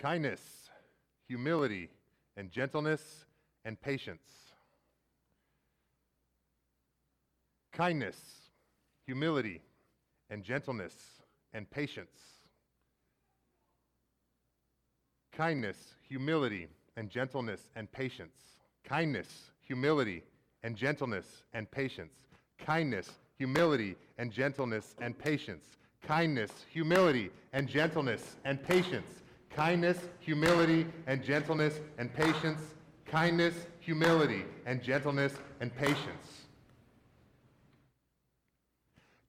kindness, 0.00 0.40
humility, 1.26 1.88
and 2.36 2.50
gentleness 2.50 3.24
and 3.64 3.80
patience. 3.80 4.22
Kindness, 7.72 8.16
humility, 9.06 9.60
and 10.30 10.42
gentleness 10.42 10.94
and 11.52 11.68
patience. 11.70 12.18
Kindness, 15.32 15.76
humility, 16.08 16.68
and 16.96 17.08
gentleness 17.08 17.68
and 17.76 17.90
patience. 17.90 18.56
Kindness, 18.84 19.50
humility, 19.60 20.24
and 20.64 20.76
gentleness 20.76 21.42
and 21.54 21.70
patience. 21.70 22.14
Kindness, 22.58 23.10
humility, 23.36 23.94
and 24.18 24.32
gentleness 24.32 24.94
and 25.00 25.16
patience. 25.16 25.64
Kindness, 26.02 26.50
humility, 26.72 27.30
and 27.52 27.68
gentleness 27.68 28.36
and 28.44 28.60
patience. 28.62 29.06
Kindness, 29.58 29.98
humility, 30.20 30.86
and 31.08 31.20
gentleness 31.20 31.80
and 31.98 32.14
patience. 32.14 32.60
Kindness, 33.06 33.66
humility, 33.80 34.44
and 34.66 34.80
gentleness 34.80 35.32
and 35.60 35.74
patience. 35.74 36.46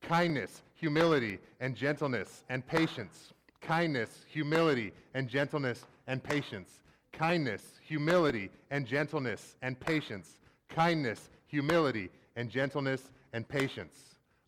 Kindness, 0.03 0.61
humility, 0.75 1.39
and 1.59 1.75
gentleness 1.75 2.43
and 2.47 2.63
patience. 2.67 3.33
Kindness, 3.59 4.23
humility, 4.27 4.93
and 5.15 5.27
gentleness 5.27 5.85
and 6.05 6.23
patience. 6.23 6.69
Kindness, 7.11 7.79
humility, 7.87 8.51
and 8.69 8.85
gentleness 8.85 9.55
and 9.63 9.79
patience. 9.79 10.37
Kindness, 10.69 11.31
humility, 11.47 12.11
and 12.35 12.51
gentleness 12.51 13.01
and 13.33 13.49
patience. 13.49 13.95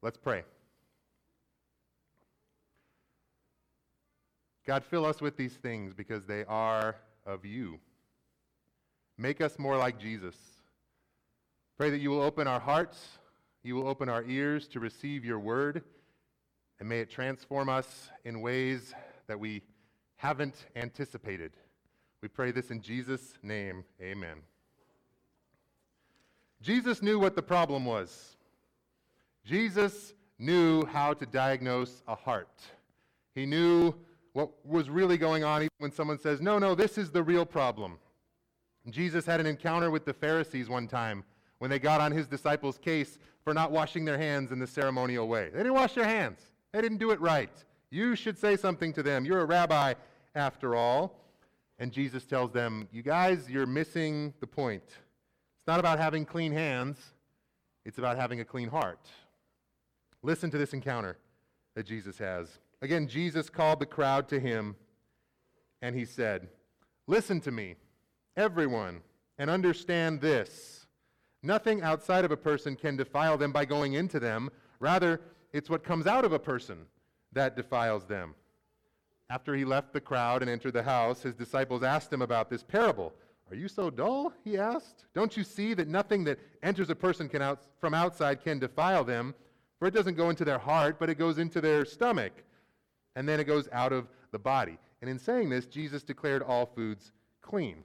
Let's 0.03 0.17
pray. 0.17 0.43
God, 4.65 4.83
fill 4.83 5.05
us 5.05 5.21
with 5.21 5.37
these 5.37 5.53
things 5.53 5.93
because 5.93 6.25
they 6.25 6.45
are 6.45 6.95
of 7.25 7.45
you. 7.45 7.79
Make 9.17 9.41
us 9.41 9.57
more 9.57 9.77
like 9.77 9.99
Jesus. 9.99 10.35
Pray 11.77 11.89
that 11.89 11.99
you 11.99 12.09
will 12.09 12.21
open 12.21 12.47
our 12.47 12.59
hearts, 12.59 13.17
you 13.63 13.75
will 13.75 13.87
open 13.87 14.09
our 14.09 14.23
ears 14.23 14.67
to 14.69 14.79
receive 14.79 15.25
your 15.25 15.39
word, 15.39 15.83
and 16.79 16.87
may 16.87 16.99
it 16.99 17.09
transform 17.09 17.69
us 17.69 18.09
in 18.23 18.41
ways 18.41 18.93
that 19.27 19.39
we 19.39 19.61
haven't 20.15 20.67
anticipated. 20.75 21.51
We 22.21 22.27
pray 22.27 22.51
this 22.51 22.69
in 22.69 22.81
Jesus' 22.81 23.33
name. 23.41 23.83
Amen. 24.01 24.37
Jesus 26.61 27.01
knew 27.01 27.17
what 27.17 27.35
the 27.35 27.41
problem 27.41 27.85
was. 27.85 28.37
Jesus 29.43 30.13
knew 30.37 30.85
how 30.85 31.13
to 31.13 31.25
diagnose 31.25 32.03
a 32.07 32.13
heart. 32.13 32.61
He 33.33 33.47
knew 33.47 33.95
what 34.33 34.49
was 34.65 34.89
really 34.89 35.17
going 35.17 35.43
on 35.43 35.61
even 35.61 35.69
when 35.79 35.91
someone 35.91 36.19
says, 36.19 36.41
No, 36.41 36.59
no, 36.59 36.75
this 36.75 36.97
is 36.97 37.11
the 37.11 37.23
real 37.23 37.45
problem. 37.45 37.97
Jesus 38.89 39.25
had 39.25 39.39
an 39.39 39.45
encounter 39.45 39.91
with 39.91 40.05
the 40.05 40.13
Pharisees 40.13 40.67
one 40.67 40.87
time 40.87 41.23
when 41.59 41.69
they 41.69 41.79
got 41.79 42.01
on 42.01 42.11
his 42.11 42.27
disciples' 42.27 42.77
case 42.77 43.19
for 43.43 43.53
not 43.53 43.71
washing 43.71 44.05
their 44.05 44.17
hands 44.17 44.51
in 44.51 44.59
the 44.59 44.65
ceremonial 44.67 45.27
way. 45.27 45.49
They 45.51 45.59
didn't 45.59 45.73
wash 45.73 45.93
their 45.93 46.05
hands, 46.05 46.39
they 46.71 46.81
didn't 46.81 46.97
do 46.97 47.11
it 47.11 47.19
right. 47.21 47.51
You 47.89 48.15
should 48.15 48.37
say 48.37 48.55
something 48.55 48.93
to 48.93 49.03
them. 49.03 49.25
You're 49.25 49.41
a 49.41 49.45
rabbi, 49.45 49.95
after 50.33 50.75
all. 50.75 51.19
And 51.77 51.91
Jesus 51.91 52.25
tells 52.25 52.51
them, 52.51 52.87
You 52.91 53.01
guys, 53.01 53.49
you're 53.49 53.65
missing 53.65 54.33
the 54.39 54.47
point. 54.47 54.83
It's 54.85 55.67
not 55.67 55.79
about 55.79 55.99
having 55.99 56.25
clean 56.25 56.51
hands, 56.51 56.97
it's 57.85 57.97
about 57.97 58.17
having 58.17 58.39
a 58.39 58.45
clean 58.45 58.69
heart. 58.69 59.07
Listen 60.23 60.51
to 60.51 60.57
this 60.57 60.73
encounter 60.73 61.17
that 61.75 61.85
Jesus 61.85 62.17
has. 62.19 62.59
Again, 62.81 63.07
Jesus 63.07 63.49
called 63.49 63.79
the 63.79 63.85
crowd 63.85 64.27
to 64.29 64.39
him 64.39 64.75
and 65.81 65.95
he 65.95 66.05
said, 66.05 66.47
Listen 67.07 67.41
to 67.41 67.51
me, 67.51 67.75
everyone, 68.37 69.01
and 69.37 69.49
understand 69.49 70.21
this. 70.21 70.85
Nothing 71.43 71.81
outside 71.81 72.23
of 72.23 72.31
a 72.31 72.37
person 72.37 72.75
can 72.75 72.95
defile 72.95 73.37
them 73.37 73.51
by 73.51 73.65
going 73.65 73.93
into 73.93 74.19
them. 74.19 74.49
Rather, 74.79 75.21
it's 75.53 75.69
what 75.69 75.83
comes 75.83 76.05
out 76.05 76.23
of 76.23 76.33
a 76.33 76.39
person 76.39 76.85
that 77.33 77.55
defiles 77.55 78.05
them. 78.05 78.35
After 79.29 79.55
he 79.55 79.65
left 79.65 79.93
the 79.93 80.01
crowd 80.01 80.41
and 80.41 80.51
entered 80.51 80.73
the 80.73 80.83
house, 80.83 81.23
his 81.23 81.33
disciples 81.33 81.83
asked 81.83 82.13
him 82.13 82.21
about 82.21 82.49
this 82.49 82.63
parable. 82.63 83.13
Are 83.49 83.55
you 83.55 83.67
so 83.67 83.89
dull? 83.89 84.33
He 84.43 84.57
asked. 84.57 85.05
Don't 85.13 85.35
you 85.35 85.43
see 85.43 85.73
that 85.73 85.87
nothing 85.87 86.23
that 86.25 86.39
enters 86.63 86.89
a 86.89 86.95
person 86.95 87.29
out, 87.41 87.59
from 87.79 87.93
outside 87.93 88.43
can 88.43 88.59
defile 88.59 89.03
them? 89.03 89.33
For 89.79 89.87
it 89.87 89.93
doesn't 89.93 90.15
go 90.15 90.29
into 90.29 90.45
their 90.45 90.59
heart, 90.59 90.97
but 90.99 91.09
it 91.09 91.15
goes 91.15 91.37
into 91.39 91.59
their 91.59 91.85
stomach 91.85 92.43
and 93.15 93.27
then 93.27 93.39
it 93.39 93.45
goes 93.45 93.67
out 93.71 93.93
of 93.93 94.07
the 94.31 94.39
body. 94.39 94.77
And 95.01 95.09
in 95.09 95.19
saying 95.19 95.49
this, 95.49 95.65
Jesus 95.65 96.03
declared 96.03 96.43
all 96.43 96.65
foods 96.65 97.11
clean. 97.41 97.83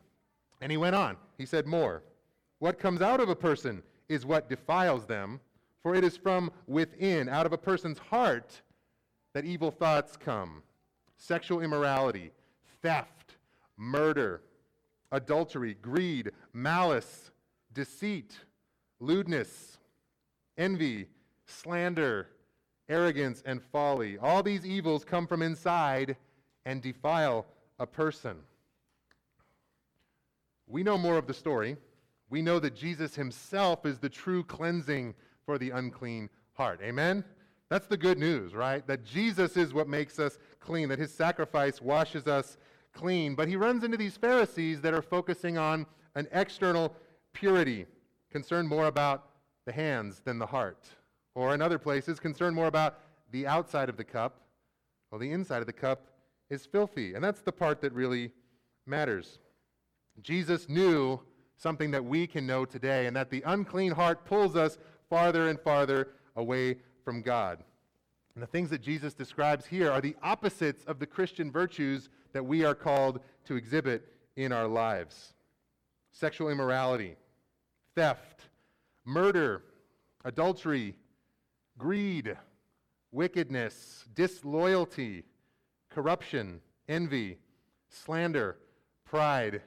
And 0.61 0.71
he 0.71 0.79
went 0.79 0.97
on. 0.97 1.17
He 1.39 1.47
said 1.47 1.67
more. 1.67 2.03
What 2.59 2.79
comes 2.79 3.03
out 3.03 3.21
of 3.21 3.29
a 3.29 3.37
person 3.37 3.83
is 4.09 4.25
what 4.25 4.49
defiles 4.49 5.07
them, 5.07 5.41
for 5.83 5.95
it 5.95 6.05
is 6.05 6.17
from 6.17 6.51
within, 6.67 7.29
out 7.29 7.47
of 7.47 7.53
a 7.53 7.59
person's 7.59 7.99
heart, 7.99 8.63
that 9.35 9.45
evil 9.45 9.71
thoughts 9.71 10.17
come 10.17 10.63
sexual 11.19 11.61
immorality, 11.61 12.31
theft, 12.83 13.37
murder, 13.77 14.43
adultery, 15.13 15.75
greed, 15.81 16.31
malice, 16.53 17.31
deceit, 17.73 18.39
lewdness, 19.01 19.79
envy, 20.59 21.07
slander 21.47 22.29
arrogance, 22.89 23.43
and 23.45 23.63
folly. 23.63 24.19
All 24.19 24.43
these 24.43 24.65
evils 24.65 25.05
come 25.05 25.27
from 25.27 25.43
inside 25.43 26.17
and 26.65 26.83
defile 26.83 27.47
a 27.79 27.87
person. 27.87 28.37
We 30.67 30.83
know 30.83 30.99
more 30.99 31.17
of 31.17 31.27
the 31.27 31.35
story. 31.35 31.77
We 32.29 32.43
know 32.43 32.59
that 32.59 32.75
Jesus 32.75 33.15
himself 33.15 33.87
is 33.87 33.99
the 33.99 34.09
true 34.09 34.43
cleansing 34.43 35.15
for 35.45 35.59
the 35.59 35.71
unclean 35.71 36.29
heart. 36.55 36.81
Amen? 36.83 37.25
That's 37.69 37.87
the 37.87 37.97
good 37.97 38.19
news, 38.19 38.55
right? 38.55 38.87
That 38.87 39.05
Jesus 39.05 39.57
is 39.57 39.75
what 39.75 39.89
makes 39.89 40.19
us 40.19 40.39
clean, 40.61 40.89
that 40.89 40.99
his 40.99 41.13
sacrifice 41.13 41.81
washes 41.81 42.27
us 42.27 42.57
clean. 42.93 43.35
But 43.35 43.49
he 43.49 43.57
runs 43.57 43.85
into 43.85 43.97
these 43.97 44.17
Pharisees 44.17 44.81
that 44.81 44.95
are 44.95 45.03
focusing 45.03 45.59
on 45.59 45.87
an 46.15 46.27
external 46.33 46.95
purity, 47.33 47.87
concerned 48.31 48.69
more 48.69 48.87
about 48.87 49.29
the 49.67 49.73
hands 49.73 50.21
than 50.25 50.39
the 50.39 50.47
heart 50.47 50.89
or 51.37 51.55
in 51.55 51.61
other 51.61 51.79
places 51.79 52.19
concerned 52.19 52.57
more 52.57 52.67
about 52.67 52.99
the 53.31 53.47
outside 53.47 53.91
of 53.91 53.97
the 53.97 54.05
cup, 54.05 54.41
while 55.11 55.21
the 55.21 55.31
inside 55.31 55.61
of 55.61 55.67
the 55.67 55.73
cup 55.73 56.07
is 56.49 56.65
filthy. 56.65 57.15
And 57.15 57.23
that's 57.23 57.43
the 57.43 57.53
part 57.53 57.81
that 57.83 57.93
really 57.93 58.33
matters. 58.87 59.39
Jesus 60.23 60.69
knew 60.69 61.21
something 61.59 61.91
that 61.91 62.05
we 62.05 62.27
can 62.27 62.47
know 62.47 62.65
today, 62.65 63.07
and 63.07 63.15
that 63.17 63.31
the 63.31 63.43
unclean 63.47 63.93
heart 63.93 64.25
pulls 64.25 64.57
us 64.57 64.79
farther 65.09 65.49
and 65.49 65.61
farther 65.61 66.09
away 66.37 66.77
from 67.05 67.21
God. 67.21 67.63
And 68.35 68.43
the 68.43 68.47
things 68.47 68.71
that 68.71 68.83
Jesus 68.83 69.15
describes 69.15 69.67
here 69.67 69.91
are 69.91 70.01
the 70.01 70.17
opposites 70.23 70.85
of 70.85 70.99
the 70.99 71.07
Christian 71.07 71.51
virtues 71.51 72.09
that 72.33 72.45
we 72.45 72.65
are 72.65 72.75
called 72.75 73.21
to 73.45 73.57
exhibit 73.57 74.09
in 74.37 74.53
our 74.53 74.67
lives 74.67 75.35
sexual 76.13 76.49
immorality, 76.49 77.15
theft, 77.95 78.49
murder, 79.05 79.63
adultery, 80.25 80.95
greed, 81.79 82.37
wickedness, 83.13 84.05
disloyalty, 84.15 85.25
corruption, 85.91 86.61
envy, 86.89 87.39
slander, 87.89 88.57
pride. 89.05 89.63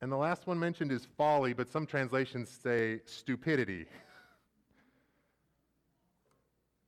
And 0.00 0.12
the 0.12 0.16
last 0.16 0.46
one 0.46 0.58
mentioned 0.58 0.92
is 0.92 1.06
folly, 1.16 1.52
but 1.52 1.68
some 1.68 1.86
translations 1.86 2.48
say 2.48 3.00
stupidity. 3.04 3.86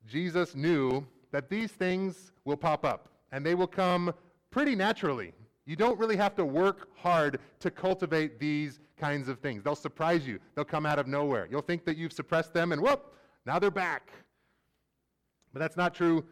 Jesus 0.06 0.54
knew 0.54 1.06
that 1.32 1.48
these 1.48 1.72
things 1.72 2.32
will 2.44 2.56
pop 2.56 2.84
up, 2.84 3.08
and 3.32 3.44
they 3.44 3.54
will 3.54 3.66
come 3.66 4.12
pretty 4.50 4.74
naturally. 4.74 5.32
You 5.66 5.76
don't 5.76 5.98
really 5.98 6.16
have 6.16 6.34
to 6.36 6.44
work 6.44 6.88
hard 6.96 7.38
to 7.60 7.70
cultivate 7.70 8.40
these 8.40 8.80
kinds 8.98 9.28
of 9.28 9.38
things. 9.38 9.62
They'll 9.62 9.74
surprise 9.74 10.26
you. 10.26 10.40
They'll 10.54 10.64
come 10.64 10.86
out 10.86 10.98
of 10.98 11.06
nowhere. 11.06 11.46
You'll 11.50 11.62
think 11.62 11.84
that 11.84 11.96
you've 11.96 12.12
suppressed 12.12 12.52
them, 12.52 12.72
and 12.72 12.82
whoop, 12.82 13.14
now 13.46 13.58
they're 13.58 13.70
back. 13.70 14.10
But 15.52 15.60
that's 15.60 15.76
not 15.76 15.94
true 15.94 16.24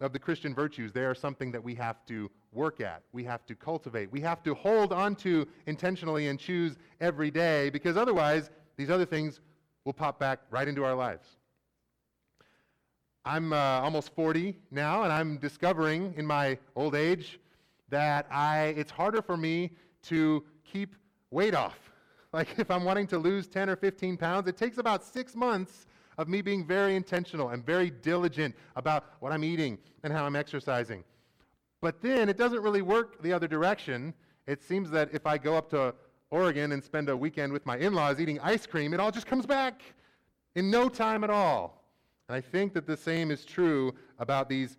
of 0.00 0.12
the 0.12 0.18
Christian 0.18 0.54
virtues. 0.54 0.92
They 0.92 1.04
are 1.04 1.14
something 1.14 1.50
that 1.52 1.62
we 1.62 1.74
have 1.74 2.04
to 2.06 2.30
work 2.52 2.80
at, 2.80 3.02
we 3.12 3.24
have 3.24 3.44
to 3.46 3.54
cultivate, 3.54 4.10
we 4.10 4.20
have 4.20 4.42
to 4.42 4.54
hold 4.54 4.92
on 4.92 5.14
to 5.16 5.46
intentionally 5.66 6.28
and 6.28 6.38
choose 6.38 6.76
every 7.00 7.30
day 7.30 7.70
because 7.70 7.96
otherwise, 7.96 8.50
these 8.76 8.90
other 8.90 9.06
things 9.06 9.40
will 9.84 9.92
pop 9.92 10.18
back 10.18 10.40
right 10.50 10.68
into 10.68 10.84
our 10.84 10.94
lives. 10.94 11.36
I'm 13.24 13.52
uh, 13.52 13.56
almost 13.56 14.14
40 14.14 14.54
now, 14.70 15.02
and 15.02 15.12
I'm 15.12 15.38
discovering 15.38 16.14
in 16.16 16.24
my 16.24 16.58
old 16.76 16.94
age 16.94 17.40
that 17.88 18.26
I, 18.30 18.74
it's 18.76 18.90
harder 18.90 19.20
for 19.20 19.36
me 19.36 19.72
to 20.04 20.44
keep 20.64 20.94
weight 21.30 21.54
off. 21.54 21.78
Like 22.32 22.58
if 22.58 22.70
I'm 22.70 22.84
wanting 22.84 23.06
to 23.06 23.18
lose 23.18 23.46
10 23.46 23.70
or 23.70 23.76
15 23.76 24.18
pounds, 24.18 24.46
it 24.46 24.58
takes 24.58 24.76
about 24.76 25.02
six 25.02 25.34
months 25.34 25.86
of 26.18 26.28
me 26.28 26.42
being 26.42 26.66
very 26.66 26.96
intentional 26.96 27.50
and 27.50 27.64
very 27.64 27.90
diligent 27.90 28.54
about 28.74 29.04
what 29.20 29.32
I'm 29.32 29.44
eating 29.44 29.78
and 30.02 30.12
how 30.12 30.24
I'm 30.24 30.36
exercising. 30.36 31.04
But 31.80 32.00
then 32.00 32.28
it 32.28 32.36
doesn't 32.36 32.62
really 32.62 32.82
work 32.82 33.22
the 33.22 33.32
other 33.32 33.48
direction. 33.48 34.14
It 34.46 34.62
seems 34.62 34.90
that 34.90 35.10
if 35.12 35.26
I 35.26 35.38
go 35.38 35.56
up 35.56 35.68
to 35.70 35.94
Oregon 36.30 36.72
and 36.72 36.82
spend 36.82 37.08
a 37.08 37.16
weekend 37.16 37.52
with 37.52 37.66
my 37.66 37.76
in 37.76 37.92
laws 37.92 38.20
eating 38.20 38.40
ice 38.40 38.66
cream, 38.66 38.94
it 38.94 39.00
all 39.00 39.10
just 39.10 39.26
comes 39.26 39.46
back 39.46 39.82
in 40.54 40.70
no 40.70 40.88
time 40.88 41.22
at 41.22 41.30
all. 41.30 41.84
And 42.28 42.36
I 42.36 42.40
think 42.40 42.72
that 42.74 42.86
the 42.86 42.96
same 42.96 43.30
is 43.30 43.44
true 43.44 43.94
about 44.18 44.48
these 44.48 44.76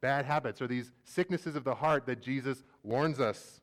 bad 0.00 0.24
habits 0.24 0.60
or 0.60 0.66
these 0.66 0.92
sicknesses 1.04 1.56
of 1.56 1.64
the 1.64 1.74
heart 1.74 2.06
that 2.06 2.20
Jesus 2.20 2.64
warns 2.82 3.20
us 3.20 3.60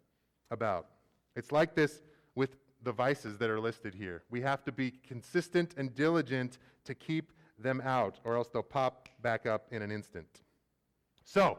about. 0.49 0.87
It's 1.35 1.51
like 1.51 1.75
this 1.75 2.01
with 2.35 2.55
the 2.83 2.91
vices 2.91 3.37
that 3.37 3.49
are 3.49 3.59
listed 3.59 3.93
here. 3.93 4.23
We 4.29 4.41
have 4.41 4.63
to 4.65 4.71
be 4.71 4.91
consistent 5.07 5.73
and 5.77 5.93
diligent 5.93 6.57
to 6.85 6.95
keep 6.95 7.31
them 7.59 7.81
out, 7.81 8.19
or 8.23 8.35
else 8.35 8.49
they'll 8.49 8.63
pop 8.63 9.09
back 9.21 9.45
up 9.45 9.67
in 9.71 9.81
an 9.81 9.91
instant. 9.91 10.41
So, 11.23 11.57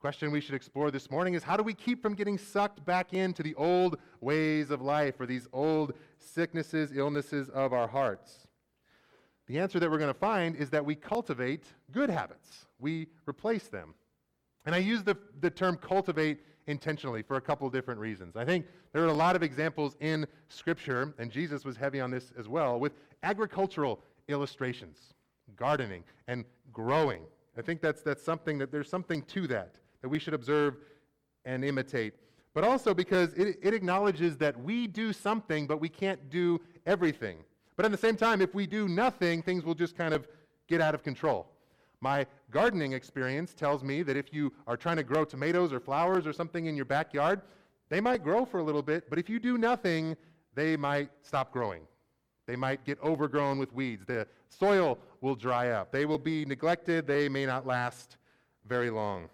question 0.00 0.30
we 0.30 0.40
should 0.40 0.54
explore 0.54 0.90
this 0.90 1.10
morning 1.10 1.34
is 1.34 1.42
how 1.42 1.56
do 1.56 1.62
we 1.62 1.72
keep 1.72 2.02
from 2.02 2.14
getting 2.14 2.36
sucked 2.36 2.84
back 2.84 3.14
into 3.14 3.42
the 3.42 3.54
old 3.54 3.98
ways 4.20 4.70
of 4.70 4.82
life 4.82 5.20
or 5.20 5.26
these 5.26 5.46
old 5.52 5.94
sicknesses, 6.18 6.92
illnesses 6.94 7.48
of 7.50 7.72
our 7.72 7.88
hearts? 7.88 8.46
The 9.46 9.58
answer 9.58 9.78
that 9.78 9.90
we're 9.90 9.98
going 9.98 10.12
to 10.12 10.18
find 10.18 10.56
is 10.56 10.70
that 10.70 10.84
we 10.84 10.94
cultivate 10.94 11.64
good 11.92 12.10
habits. 12.10 12.66
We 12.78 13.08
replace 13.28 13.68
them. 13.68 13.94
And 14.66 14.74
I 14.74 14.78
use 14.78 15.02
the, 15.02 15.16
the 15.40 15.50
term 15.50 15.76
cultivate 15.76 16.40
intentionally 16.66 17.22
for 17.22 17.36
a 17.36 17.40
couple 17.40 17.68
different 17.70 18.00
reasons. 18.00 18.36
I 18.36 18.44
think 18.44 18.66
there 18.92 19.02
are 19.02 19.08
a 19.08 19.12
lot 19.12 19.36
of 19.36 19.42
examples 19.42 19.96
in 20.00 20.26
Scripture, 20.48 21.14
and 21.18 21.30
Jesus 21.30 21.64
was 21.64 21.76
heavy 21.76 22.00
on 22.00 22.10
this 22.10 22.32
as 22.38 22.48
well, 22.48 22.78
with 22.78 22.92
agricultural 23.22 24.00
illustrations, 24.28 25.14
gardening, 25.56 26.04
and 26.28 26.44
growing. 26.72 27.22
I 27.56 27.62
think 27.62 27.80
that's, 27.80 28.02
that's 28.02 28.22
something 28.22 28.58
that 28.58 28.72
there's 28.72 28.88
something 28.88 29.22
to 29.22 29.46
that 29.48 29.76
that 30.02 30.08
we 30.08 30.18
should 30.18 30.34
observe 30.34 30.76
and 31.46 31.64
imitate. 31.64 32.12
But 32.52 32.62
also 32.62 32.94
because 32.94 33.32
it, 33.34 33.58
it 33.62 33.74
acknowledges 33.74 34.36
that 34.36 34.58
we 34.62 34.86
do 34.86 35.12
something, 35.12 35.66
but 35.66 35.80
we 35.80 35.88
can't 35.88 36.30
do 36.30 36.60
everything. 36.86 37.38
But 37.76 37.86
at 37.86 37.90
the 37.90 37.98
same 37.98 38.16
time, 38.16 38.40
if 38.40 38.54
we 38.54 38.66
do 38.66 38.86
nothing, 38.86 39.42
things 39.42 39.64
will 39.64 39.74
just 39.74 39.96
kind 39.96 40.14
of 40.14 40.28
get 40.68 40.80
out 40.80 40.94
of 40.94 41.02
control. 41.02 41.46
My 42.04 42.26
gardening 42.50 42.92
experience 42.92 43.54
tells 43.54 43.82
me 43.82 44.02
that 44.02 44.14
if 44.14 44.30
you 44.30 44.52
are 44.66 44.76
trying 44.76 44.98
to 44.98 45.02
grow 45.02 45.24
tomatoes 45.24 45.72
or 45.72 45.80
flowers 45.80 46.26
or 46.26 46.34
something 46.34 46.66
in 46.66 46.76
your 46.76 46.84
backyard, 46.84 47.40
they 47.88 47.98
might 47.98 48.22
grow 48.22 48.44
for 48.44 48.58
a 48.58 48.62
little 48.62 48.82
bit, 48.82 49.08
but 49.08 49.18
if 49.18 49.30
you 49.30 49.40
do 49.40 49.56
nothing, 49.56 50.14
they 50.54 50.76
might 50.76 51.08
stop 51.22 51.50
growing. 51.50 51.80
They 52.44 52.56
might 52.56 52.84
get 52.84 53.02
overgrown 53.02 53.58
with 53.58 53.72
weeds. 53.72 54.04
The 54.04 54.26
soil 54.50 54.98
will 55.22 55.34
dry 55.34 55.70
up. 55.70 55.92
They 55.92 56.04
will 56.04 56.18
be 56.18 56.44
neglected. 56.44 57.06
They 57.06 57.26
may 57.30 57.46
not 57.46 57.66
last 57.66 58.18
very 58.66 58.90
long. 58.90 59.30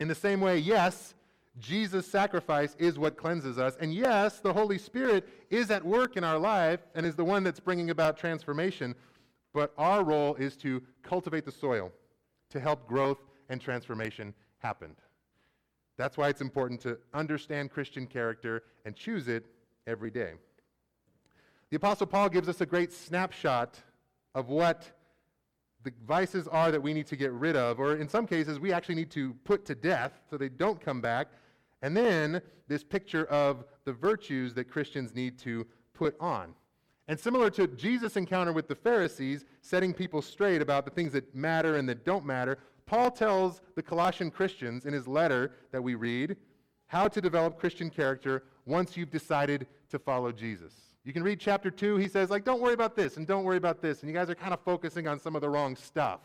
In 0.00 0.08
the 0.08 0.16
same 0.16 0.40
way, 0.40 0.58
yes, 0.58 1.14
Jesus' 1.60 2.08
sacrifice 2.08 2.74
is 2.80 2.98
what 2.98 3.16
cleanses 3.16 3.56
us. 3.56 3.76
And 3.80 3.94
yes, 3.94 4.40
the 4.40 4.52
Holy 4.52 4.78
Spirit 4.78 5.28
is 5.48 5.70
at 5.70 5.84
work 5.84 6.16
in 6.16 6.24
our 6.24 6.40
life 6.40 6.80
and 6.96 7.06
is 7.06 7.14
the 7.14 7.24
one 7.24 7.44
that's 7.44 7.60
bringing 7.60 7.90
about 7.90 8.16
transformation. 8.16 8.96
But 9.54 9.72
our 9.78 10.04
role 10.04 10.34
is 10.34 10.56
to 10.58 10.82
cultivate 11.02 11.46
the 11.46 11.52
soil 11.52 11.90
to 12.50 12.60
help 12.60 12.86
growth 12.86 13.18
and 13.48 13.60
transformation 13.60 14.34
happen. 14.58 14.94
That's 15.96 16.16
why 16.16 16.28
it's 16.28 16.40
important 16.40 16.80
to 16.82 16.98
understand 17.14 17.70
Christian 17.70 18.06
character 18.06 18.64
and 18.84 18.96
choose 18.96 19.28
it 19.28 19.46
every 19.86 20.10
day. 20.10 20.32
The 21.70 21.76
Apostle 21.76 22.08
Paul 22.08 22.28
gives 22.28 22.48
us 22.48 22.60
a 22.60 22.66
great 22.66 22.92
snapshot 22.92 23.80
of 24.34 24.48
what 24.48 24.90
the 25.84 25.92
vices 26.06 26.48
are 26.48 26.72
that 26.72 26.82
we 26.82 26.92
need 26.92 27.06
to 27.06 27.16
get 27.16 27.30
rid 27.32 27.56
of, 27.56 27.78
or 27.78 27.96
in 27.96 28.08
some 28.08 28.26
cases, 28.26 28.58
we 28.58 28.72
actually 28.72 28.94
need 28.96 29.10
to 29.12 29.34
put 29.44 29.64
to 29.66 29.74
death 29.74 30.20
so 30.28 30.36
they 30.36 30.48
don't 30.48 30.80
come 30.80 31.00
back. 31.00 31.28
And 31.82 31.96
then 31.96 32.40
this 32.66 32.82
picture 32.82 33.26
of 33.26 33.64
the 33.84 33.92
virtues 33.92 34.54
that 34.54 34.64
Christians 34.64 35.14
need 35.14 35.38
to 35.40 35.66
put 35.92 36.16
on. 36.18 36.54
And 37.06 37.20
similar 37.20 37.50
to 37.50 37.66
Jesus' 37.66 38.16
encounter 38.16 38.52
with 38.52 38.66
the 38.66 38.74
Pharisees, 38.74 39.44
setting 39.60 39.92
people 39.92 40.22
straight 40.22 40.62
about 40.62 40.84
the 40.84 40.90
things 40.90 41.12
that 41.12 41.34
matter 41.34 41.76
and 41.76 41.88
that 41.88 42.04
don't 42.04 42.24
matter, 42.24 42.58
Paul 42.86 43.10
tells 43.10 43.60
the 43.74 43.82
Colossian 43.82 44.30
Christians 44.30 44.86
in 44.86 44.92
his 44.92 45.06
letter 45.06 45.52
that 45.72 45.82
we 45.82 45.94
read 45.94 46.36
how 46.86 47.08
to 47.08 47.20
develop 47.20 47.58
Christian 47.58 47.90
character 47.90 48.44
once 48.66 48.96
you've 48.96 49.10
decided 49.10 49.66
to 49.90 49.98
follow 49.98 50.32
Jesus. 50.32 50.72
You 51.04 51.12
can 51.12 51.22
read 51.22 51.38
chapter 51.38 51.70
2, 51.70 51.96
he 51.96 52.08
says, 52.08 52.30
like, 52.30 52.44
don't 52.44 52.60
worry 52.60 52.72
about 52.72 52.96
this 52.96 53.18
and 53.18 53.26
don't 53.26 53.44
worry 53.44 53.58
about 53.58 53.82
this. 53.82 54.00
And 54.00 54.08
you 54.08 54.14
guys 54.14 54.30
are 54.30 54.34
kind 54.34 54.54
of 54.54 54.60
focusing 54.60 55.06
on 55.06 55.20
some 55.20 55.34
of 55.34 55.42
the 55.42 55.50
wrong 55.50 55.76
stuff. 55.76 56.20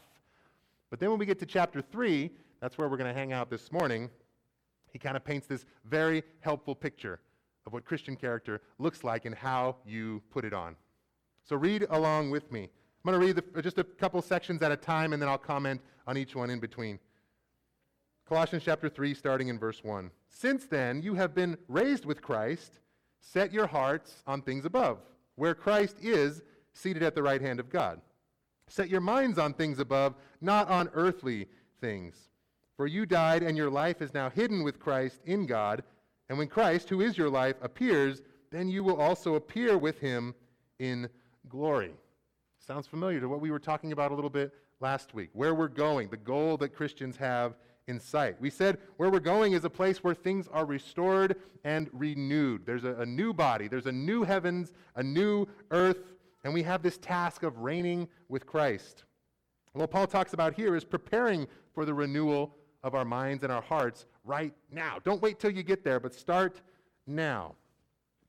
But 0.89 0.99
then 0.99 1.09
when 1.09 1.19
we 1.19 1.25
get 1.25 1.39
to 1.39 1.45
chapter 1.45 1.81
3, 1.81 2.31
that's 2.61 2.77
where 2.77 2.87
we're 2.87 2.97
going 2.97 3.13
to 3.13 3.17
hang 3.19 3.33
out 3.33 3.49
this 3.49 3.71
morning, 3.71 4.09
he 4.91 4.99
kind 4.99 5.17
of 5.17 5.23
paints 5.23 5.47
this 5.47 5.65
very 5.85 6.23
helpful 6.39 6.75
picture 6.75 7.19
of 7.69 7.73
what 7.73 7.85
Christian 7.85 8.15
character 8.15 8.61
looks 8.79 9.03
like 9.03 9.25
and 9.25 9.35
how 9.35 9.75
you 9.85 10.23
put 10.31 10.43
it 10.43 10.53
on. 10.53 10.75
So 11.43 11.55
read 11.55 11.85
along 11.91 12.31
with 12.31 12.51
me. 12.51 12.63
I'm 12.63 13.11
going 13.11 13.19
to 13.19 13.25
read 13.25 13.35
the, 13.35 13.61
just 13.61 13.77
a 13.77 13.83
couple 13.83 14.19
sections 14.23 14.63
at 14.63 14.71
a 14.71 14.75
time 14.75 15.13
and 15.13 15.21
then 15.21 15.29
I'll 15.29 15.37
comment 15.37 15.79
on 16.07 16.17
each 16.17 16.35
one 16.35 16.49
in 16.49 16.59
between. 16.59 16.97
Colossians 18.27 18.63
chapter 18.65 18.89
3, 18.89 19.13
starting 19.13 19.49
in 19.49 19.59
verse 19.59 19.83
1. 19.83 20.09
Since 20.29 20.65
then, 20.65 21.03
you 21.03 21.13
have 21.13 21.35
been 21.35 21.57
raised 21.67 22.05
with 22.05 22.23
Christ. 22.23 22.79
Set 23.21 23.53
your 23.53 23.67
hearts 23.67 24.23
on 24.25 24.41
things 24.41 24.65
above, 24.65 24.97
where 25.35 25.53
Christ 25.53 25.97
is 26.01 26.41
seated 26.73 27.03
at 27.03 27.13
the 27.13 27.23
right 27.23 27.41
hand 27.41 27.59
of 27.59 27.69
God. 27.69 28.01
Set 28.67 28.89
your 28.89 29.01
minds 29.01 29.37
on 29.37 29.53
things 29.53 29.77
above, 29.77 30.15
not 30.41 30.69
on 30.69 30.89
earthly 30.93 31.47
things. 31.81 32.29
For 32.77 32.87
you 32.87 33.05
died, 33.05 33.43
and 33.43 33.55
your 33.55 33.69
life 33.69 34.01
is 34.01 34.13
now 34.13 34.31
hidden 34.31 34.63
with 34.63 34.79
Christ 34.79 35.21
in 35.25 35.45
God. 35.45 35.83
And 36.29 36.37
when 36.37 36.47
Christ, 36.47 36.89
who 36.89 37.01
is 37.01 37.17
your 37.17 37.29
life, 37.29 37.55
appears, 37.61 38.21
then 38.51 38.67
you 38.67 38.83
will 38.83 39.01
also 39.01 39.35
appear 39.35 39.77
with 39.77 39.99
him 39.99 40.35
in 40.77 41.09
glory. 41.47 41.91
Sounds 42.59 42.87
familiar 42.87 43.19
to 43.19 43.27
what 43.27 43.41
we 43.41 43.51
were 43.51 43.59
talking 43.59 43.91
about 43.91 44.11
a 44.11 44.15
little 44.15 44.29
bit 44.29 44.53
last 44.79 45.13
week. 45.13 45.29
Where 45.33 45.55
we're 45.55 45.67
going, 45.67 46.09
the 46.09 46.17
goal 46.17 46.57
that 46.57 46.75
Christians 46.75 47.17
have 47.17 47.55
in 47.87 47.99
sight. 47.99 48.39
We 48.39 48.51
said 48.51 48.77
where 48.97 49.09
we're 49.09 49.19
going 49.19 49.53
is 49.53 49.65
a 49.65 49.69
place 49.69 50.03
where 50.03 50.13
things 50.13 50.47
are 50.53 50.65
restored 50.65 51.35
and 51.63 51.89
renewed. 51.91 52.65
There's 52.65 52.83
a, 52.83 52.93
a 52.95 53.05
new 53.05 53.33
body, 53.33 53.67
there's 53.67 53.87
a 53.87 53.91
new 53.91 54.23
heavens, 54.23 54.71
a 54.95 55.03
new 55.03 55.47
earth, 55.71 56.03
and 56.43 56.53
we 56.53 56.63
have 56.63 56.83
this 56.83 56.99
task 56.99 57.41
of 57.43 57.57
reigning 57.57 58.07
with 58.29 58.45
Christ. 58.45 59.03
What 59.73 59.91
Paul 59.91 60.07
talks 60.07 60.33
about 60.33 60.53
here 60.53 60.75
is 60.75 60.83
preparing 60.83 61.47
for 61.73 61.85
the 61.85 61.93
renewal 61.93 62.55
of 62.83 62.95
our 62.95 63.05
minds 63.05 63.43
and 63.43 63.51
our 63.51 63.61
hearts 63.61 64.05
right 64.23 64.53
now. 64.71 64.97
Don't 65.03 65.21
wait 65.21 65.39
till 65.39 65.51
you 65.51 65.63
get 65.63 65.83
there, 65.83 65.99
but 65.99 66.13
start 66.13 66.61
now. 67.05 67.55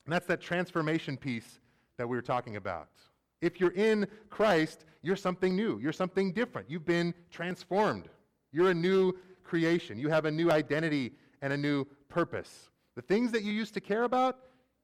And 0.04 0.12
that's 0.12 0.26
that 0.26 0.40
transformation 0.40 1.16
piece 1.16 1.60
that 1.98 2.08
we 2.08 2.16
were 2.16 2.22
talking 2.22 2.56
about. 2.56 2.88
If 3.40 3.60
you're 3.60 3.72
in 3.72 4.06
Christ, 4.28 4.84
you're 5.02 5.16
something 5.16 5.54
new. 5.54 5.78
You're 5.78 5.92
something 5.92 6.32
different. 6.32 6.68
You've 6.70 6.84
been 6.84 7.14
transformed. 7.30 8.08
You're 8.52 8.70
a 8.70 8.74
new 8.74 9.14
creation. 9.44 9.98
You 9.98 10.08
have 10.08 10.24
a 10.24 10.30
new 10.30 10.50
identity 10.50 11.12
and 11.42 11.52
a 11.52 11.56
new 11.56 11.86
purpose. 12.08 12.70
The 12.96 13.02
things 13.02 13.32
that 13.32 13.42
you 13.42 13.52
used 13.52 13.74
to 13.74 13.80
care 13.80 14.02
about, 14.02 14.38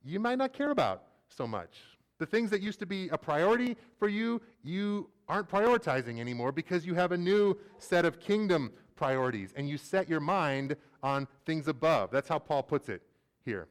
you 0.05 0.21
might 0.21 0.39
not 0.39 0.53
care 0.53 0.71
about 0.71 1.03
so 1.29 1.47
much. 1.47 1.77
The 2.19 2.27
things 2.27 2.51
that 2.51 2.63
used 2.63 2.79
to 2.79 2.87
be 2.87 3.09
a 3.09 3.19
priority 3.19 3.77
for 3.99 4.09
you, 4.09 4.41
you 4.63 5.11
aren't 5.29 5.49
prioritizing 5.49 6.19
anymore 6.19 6.53
because 6.53 6.87
you 6.87 6.95
have 6.95 7.13
a 7.13 7.19
new 7.19 7.59
set 7.79 8.05
of 8.05 8.21
kingdom 8.21 8.73
priorities 8.97 9.53
and 9.57 9.69
you 9.69 9.79
set 9.79 10.09
your 10.09 10.21
mind 10.21 10.77
on 11.03 11.29
things 11.45 11.69
above. 11.69 12.11
That's 12.11 12.29
how 12.29 12.39
Paul 12.39 12.63
puts 12.63 12.89
it 12.89 13.03
here. 13.45 13.69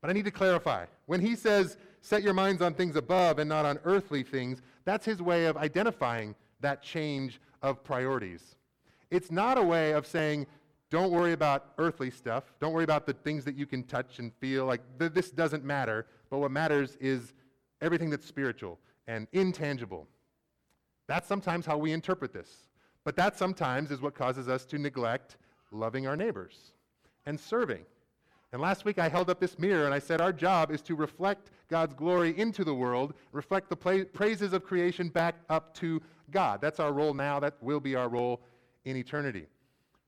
But 0.00 0.10
I 0.10 0.12
need 0.12 0.24
to 0.24 0.30
clarify. 0.30 0.86
When 1.06 1.20
he 1.20 1.36
says, 1.36 1.76
set 2.00 2.22
your 2.22 2.34
minds 2.34 2.62
on 2.62 2.74
things 2.74 2.96
above 2.96 3.38
and 3.38 3.48
not 3.48 3.64
on 3.64 3.78
earthly 3.84 4.22
things, 4.22 4.62
that's 4.84 5.04
his 5.04 5.20
way 5.20 5.46
of 5.46 5.56
identifying 5.56 6.34
that 6.60 6.82
change 6.82 7.40
of 7.62 7.82
priorities. 7.84 8.56
It's 9.10 9.30
not 9.30 9.58
a 9.58 9.62
way 9.62 9.92
of 9.92 10.06
saying, 10.06 10.46
don't 10.90 11.10
worry 11.10 11.32
about 11.32 11.72
earthly 11.78 12.10
stuff. 12.10 12.44
Don't 12.60 12.72
worry 12.72 12.84
about 12.84 13.06
the 13.06 13.12
things 13.12 13.44
that 13.44 13.54
you 13.54 13.66
can 13.66 13.82
touch 13.82 14.18
and 14.18 14.32
feel. 14.34 14.64
Like, 14.64 14.80
th- 14.98 15.12
this 15.12 15.30
doesn't 15.30 15.64
matter. 15.64 16.06
But 16.30 16.38
what 16.38 16.50
matters 16.50 16.96
is 17.00 17.34
everything 17.80 18.10
that's 18.10 18.26
spiritual 18.26 18.78
and 19.06 19.26
intangible. 19.32 20.06
That's 21.06 21.26
sometimes 21.26 21.66
how 21.66 21.76
we 21.78 21.92
interpret 21.92 22.32
this. 22.32 22.67
But 23.04 23.16
that 23.16 23.38
sometimes 23.38 23.90
is 23.90 24.00
what 24.00 24.14
causes 24.14 24.48
us 24.48 24.64
to 24.66 24.78
neglect 24.78 25.36
loving 25.70 26.06
our 26.06 26.16
neighbors 26.16 26.72
and 27.26 27.38
serving. 27.38 27.84
And 28.52 28.62
last 28.62 28.84
week 28.84 28.98
I 28.98 29.08
held 29.08 29.28
up 29.28 29.40
this 29.40 29.58
mirror 29.58 29.84
and 29.84 29.94
I 29.94 29.98
said 29.98 30.20
our 30.20 30.32
job 30.32 30.70
is 30.70 30.80
to 30.82 30.94
reflect 30.94 31.50
God's 31.68 31.94
glory 31.94 32.38
into 32.38 32.64
the 32.64 32.74
world, 32.74 33.14
reflect 33.32 33.68
the 33.68 33.76
pra- 33.76 34.06
praises 34.06 34.52
of 34.52 34.64
creation 34.64 35.08
back 35.08 35.34
up 35.50 35.74
to 35.74 36.00
God. 36.30 36.60
That's 36.60 36.80
our 36.80 36.92
role 36.92 37.12
now. 37.12 37.38
That 37.40 37.54
will 37.60 37.80
be 37.80 37.94
our 37.94 38.08
role 38.08 38.40
in 38.84 38.96
eternity. 38.96 39.46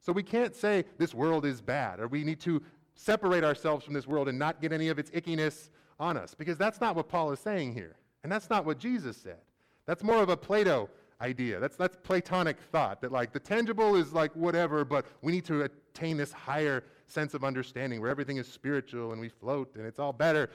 So 0.00 0.12
we 0.12 0.23
can't 0.23 0.56
say 0.56 0.85
this 0.97 1.12
world 1.12 1.44
is 1.44 1.61
bad 1.61 2.00
or 2.00 2.09
we 2.09 2.25
need 2.25 2.40
to 2.40 2.62
separate 2.94 3.44
ourselves 3.44 3.85
from 3.85 3.92
this 3.92 4.06
world 4.06 4.28
and 4.28 4.38
not 4.38 4.62
get 4.62 4.73
any 4.73 4.88
of 4.88 4.99
its 4.99 5.11
ickiness 5.11 5.68
on 5.99 6.16
us 6.16 6.35
because 6.35 6.56
that's 6.56 6.80
not 6.80 6.97
what 6.97 7.09
Paul 7.09 7.32
is 7.32 7.40
saying 7.40 7.75
here. 7.75 7.97
And 8.23 8.32
that's 8.32 8.49
not 8.49 8.64
what 8.64 8.78
Jesus 8.78 9.16
said. 9.16 9.38
That's 9.87 10.02
more 10.02 10.23
of 10.23 10.28
a 10.28 10.37
Plato 10.37 10.88
idea. 11.20 11.60
That's, 11.60 11.76
that's 11.76 11.96
Platonic 12.02 12.56
thought 12.72 13.00
that 13.02 13.12
like 13.12 13.32
the 13.32 13.40
tangible 13.40 13.96
is 13.96 14.12
like 14.12 14.34
whatever, 14.34 14.84
but 14.84 15.06
we 15.22 15.32
need 15.32 15.44
to 15.46 15.62
attain 15.62 16.16
this 16.16 16.32
higher 16.32 16.84
sense 17.06 17.34
of 17.34 17.44
understanding 17.44 18.00
where 18.00 18.10
everything 18.10 18.36
is 18.36 18.46
spiritual 18.48 19.12
and 19.12 19.20
we 19.20 19.28
float 19.28 19.74
and 19.76 19.86
it's 19.86 19.98
all 19.98 20.12
better. 20.12 20.50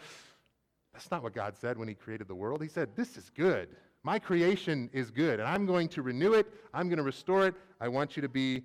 That's 0.93 1.11
not 1.11 1.23
what 1.23 1.33
God 1.33 1.55
said 1.57 1.77
when 1.77 1.87
He 1.87 1.93
created 1.93 2.27
the 2.27 2.35
world. 2.35 2.61
He 2.61 2.69
said, 2.69 2.95
This 2.95 3.17
is 3.17 3.29
good. 3.29 3.69
My 4.03 4.19
creation 4.19 4.89
is 4.93 5.09
good, 5.09 5.39
and 5.39 5.49
I'm 5.49 5.65
going 5.65 5.89
to 5.89 6.03
renew 6.03 6.33
it. 6.33 6.47
I'm 6.73 6.87
going 6.89 6.97
to 6.97 7.03
restore 7.03 7.47
it. 7.47 7.55
I 7.81 7.87
want 7.87 8.15
you 8.15 8.21
to 8.21 8.29
be 8.29 8.61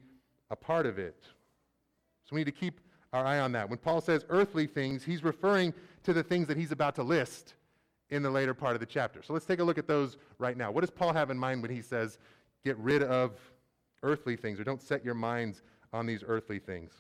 a 0.50 0.57
part 0.57 0.85
of 0.85 0.99
it. 0.99 1.16
So 2.25 2.35
we 2.35 2.40
need 2.40 2.45
to 2.45 2.52
keep 2.52 2.80
our 3.12 3.25
eye 3.25 3.40
on 3.40 3.52
that. 3.52 3.69
When 3.69 3.78
Paul 3.78 4.00
says 4.00 4.25
earthly 4.28 4.66
things, 4.66 5.02
he's 5.02 5.25
referring 5.25 5.73
to 6.04 6.12
the 6.12 6.23
things 6.23 6.47
that 6.49 6.57
he's 6.57 6.73
about 6.73 6.95
to 6.97 7.02
list 7.02 7.54
in 8.11 8.23
the 8.23 8.31
later 8.31 8.55
part 8.55 8.75
of 8.75 8.81
the 8.81 8.87
chapter. 8.87 9.23
So 9.23 9.33
let's 9.33 9.47
take 9.47 9.61
a 9.61 9.64
look 9.64 9.79
at 9.79 9.87
those 9.87 10.17
right 10.38 10.57
now. 10.57 10.71
What 10.71 10.81
does 10.81 10.90
Paul 10.90 11.12
have 11.12 11.31
in 11.31 11.38
mind 11.38 11.62
when 11.62 11.71
he 11.71 11.83
says, 11.83 12.19
get 12.64 12.76
rid 12.79 13.02
of 13.02 13.33
earthly 14.02 14.37
things, 14.37 14.59
or 14.59 14.64
don't 14.64 14.83
set 14.83 15.05
your 15.05 15.14
minds 15.14 15.62
on 15.93 16.07
these 16.07 16.25
earthly 16.26 16.59
things? 16.59 16.93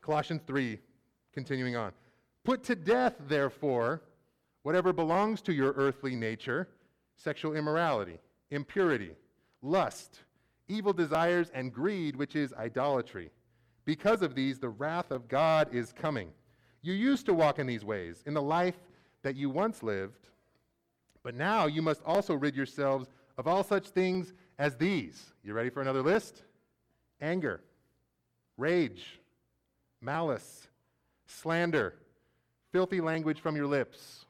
Colossians 0.00 0.42
3, 0.46 0.78
continuing 1.32 1.76
on. 1.76 1.92
Put 2.44 2.62
to 2.64 2.74
death, 2.74 3.14
therefore, 3.28 4.02
whatever 4.62 4.92
belongs 4.92 5.40
to 5.42 5.52
your 5.52 5.72
earthly 5.72 6.14
nature 6.14 6.68
sexual 7.16 7.54
immorality, 7.54 8.18
impurity, 8.50 9.12
lust, 9.62 10.20
evil 10.68 10.92
desires, 10.92 11.50
and 11.54 11.72
greed, 11.72 12.16
which 12.16 12.34
is 12.34 12.52
idolatry. 12.54 13.30
Because 13.84 14.20
of 14.20 14.34
these, 14.34 14.58
the 14.58 14.68
wrath 14.68 15.10
of 15.10 15.28
God 15.28 15.72
is 15.72 15.92
coming. 15.92 16.30
You 16.82 16.92
used 16.92 17.24
to 17.26 17.34
walk 17.34 17.58
in 17.60 17.66
these 17.66 17.84
ways, 17.84 18.22
in 18.26 18.34
the 18.34 18.42
life 18.42 18.76
that 19.24 19.36
you 19.36 19.50
once 19.50 19.82
lived, 19.82 20.28
but 21.22 21.34
now 21.34 21.66
you 21.66 21.82
must 21.82 22.02
also 22.04 22.34
rid 22.34 22.54
yourselves 22.54 23.08
of 23.36 23.48
all 23.48 23.64
such 23.64 23.88
things 23.88 24.32
as 24.58 24.76
these. 24.76 25.32
You 25.42 25.52
ready 25.52 25.70
for 25.70 25.82
another 25.82 26.02
list? 26.02 26.42
Anger, 27.20 27.60
rage, 28.56 29.18
malice, 30.00 30.68
slander, 31.26 31.94
filthy 32.70 33.00
language 33.00 33.40
from 33.40 33.56
your 33.56 33.66
lips. 33.66 34.26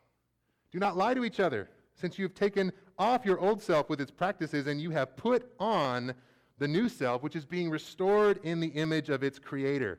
Do 0.70 0.78
not 0.78 0.96
lie 0.96 1.14
to 1.14 1.24
each 1.24 1.40
other, 1.40 1.68
since 1.94 2.18
you 2.18 2.24
have 2.24 2.34
taken 2.34 2.72
off 2.98 3.24
your 3.24 3.38
old 3.38 3.60
self 3.60 3.88
with 3.88 4.00
its 4.00 4.10
practices 4.10 4.66
and 4.66 4.80
you 4.80 4.90
have 4.90 5.16
put 5.16 5.52
on 5.58 6.14
the 6.58 6.68
new 6.68 6.88
self, 6.88 7.22
which 7.22 7.36
is 7.36 7.44
being 7.44 7.68
restored 7.68 8.38
in 8.44 8.60
the 8.60 8.68
image 8.68 9.10
of 9.10 9.24
its 9.24 9.38
creator. 9.38 9.98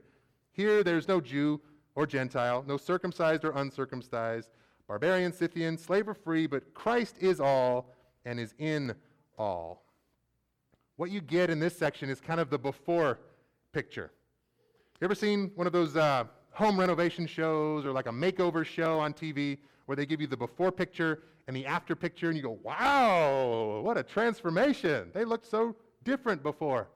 Here, 0.53 0.83
there's 0.83 1.07
no 1.07 1.19
Jew 1.19 1.59
or 1.95 2.05
Gentile, 2.05 2.63
no 2.65 2.77
circumcised 2.77 3.43
or 3.43 3.51
uncircumcised, 3.51 4.49
barbarian, 4.87 5.33
Scythian, 5.33 5.77
slave 5.77 6.07
or 6.07 6.13
free, 6.13 6.47
but 6.47 6.73
Christ 6.73 7.17
is 7.19 7.39
all 7.39 7.93
and 8.25 8.39
is 8.39 8.53
in 8.57 8.95
all. 9.37 9.83
What 10.97 11.11
you 11.11 11.21
get 11.21 11.49
in 11.49 11.59
this 11.59 11.77
section 11.77 12.09
is 12.09 12.21
kind 12.21 12.39
of 12.39 12.49
the 12.49 12.57
before 12.57 13.19
picture. 13.73 14.11
You 15.01 15.05
ever 15.05 15.15
seen 15.15 15.51
one 15.55 15.67
of 15.67 15.73
those 15.73 15.95
uh, 15.95 16.25
home 16.51 16.79
renovation 16.79 17.27
shows 17.27 17.85
or 17.85 17.91
like 17.91 18.07
a 18.07 18.11
makeover 18.11 18.65
show 18.65 18.99
on 18.99 19.13
TV 19.13 19.57
where 19.85 19.95
they 19.95 20.05
give 20.05 20.21
you 20.21 20.27
the 20.27 20.37
before 20.37 20.71
picture 20.71 21.23
and 21.47 21.55
the 21.55 21.65
after 21.65 21.95
picture 21.95 22.29
and 22.29 22.37
you 22.37 22.43
go, 22.43 22.57
wow, 22.63 23.81
what 23.83 23.97
a 23.97 24.03
transformation. 24.03 25.11
They 25.13 25.25
looked 25.25 25.45
so 25.45 25.75
different 26.03 26.41
before. 26.41 26.87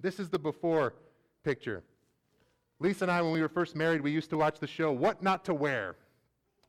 This 0.00 0.18
is 0.18 0.30
the 0.30 0.38
before 0.38 0.94
picture. 1.44 1.82
Lisa 2.80 3.04
and 3.04 3.12
I, 3.12 3.22
when 3.22 3.32
we 3.32 3.40
were 3.40 3.48
first 3.48 3.76
married, 3.76 4.00
we 4.00 4.10
used 4.10 4.30
to 4.30 4.36
watch 4.38 4.58
the 4.58 4.66
show 4.66 4.90
What 4.90 5.22
Not 5.22 5.44
to 5.44 5.54
Wear 5.54 5.96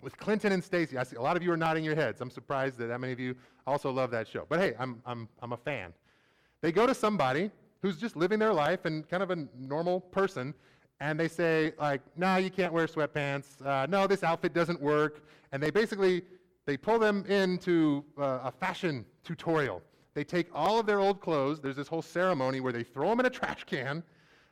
with 0.01 0.17
Clinton 0.17 0.51
and 0.51 0.63
Stacy. 0.63 0.97
I 0.97 1.03
see 1.03 1.15
a 1.15 1.21
lot 1.21 1.37
of 1.37 1.43
you 1.43 1.51
are 1.51 1.57
nodding 1.57 1.83
your 1.83 1.95
heads. 1.95 2.21
I'm 2.21 2.29
surprised 2.29 2.77
that 2.77 2.87
that 2.87 2.99
many 2.99 3.13
of 3.13 3.19
you 3.19 3.35
also 3.65 3.91
love 3.91 4.11
that 4.11 4.27
show. 4.27 4.45
But 4.47 4.59
hey, 4.59 4.73
I'm, 4.79 5.01
I'm, 5.05 5.27
I'm 5.41 5.53
a 5.53 5.57
fan. 5.57 5.93
They 6.61 6.71
go 6.71 6.85
to 6.87 6.93
somebody 6.93 7.51
who's 7.81 7.97
just 7.97 8.15
living 8.15 8.39
their 8.39 8.53
life 8.53 8.85
and 8.85 9.07
kind 9.09 9.21
of 9.21 9.31
a 9.31 9.47
normal 9.57 10.01
person, 10.01 10.53
and 10.99 11.19
they 11.19 11.27
say, 11.27 11.73
like, 11.79 12.01
no, 12.15 12.37
you 12.37 12.49
can't 12.49 12.71
wear 12.71 12.87
sweatpants. 12.87 13.65
Uh, 13.65 13.85
no, 13.87 14.07
this 14.07 14.23
outfit 14.23 14.53
doesn't 14.53 14.81
work. 14.81 15.27
And 15.51 15.61
they 15.61 15.69
basically, 15.69 16.23
they 16.65 16.77
pull 16.77 16.99
them 16.99 17.25
into 17.27 18.03
uh, 18.17 18.39
a 18.43 18.51
fashion 18.51 19.05
tutorial. 19.23 19.81
They 20.13 20.23
take 20.23 20.47
all 20.53 20.79
of 20.79 20.85
their 20.85 21.01
old 21.01 21.19
clothes. 21.19 21.59
There's 21.59 21.75
this 21.75 21.89
whole 21.89 22.01
ceremony 22.01 22.61
where 22.61 22.71
they 22.71 22.83
throw 22.83 23.09
them 23.09 23.19
in 23.19 23.25
a 23.25 23.29
trash 23.29 23.65
can. 23.65 24.03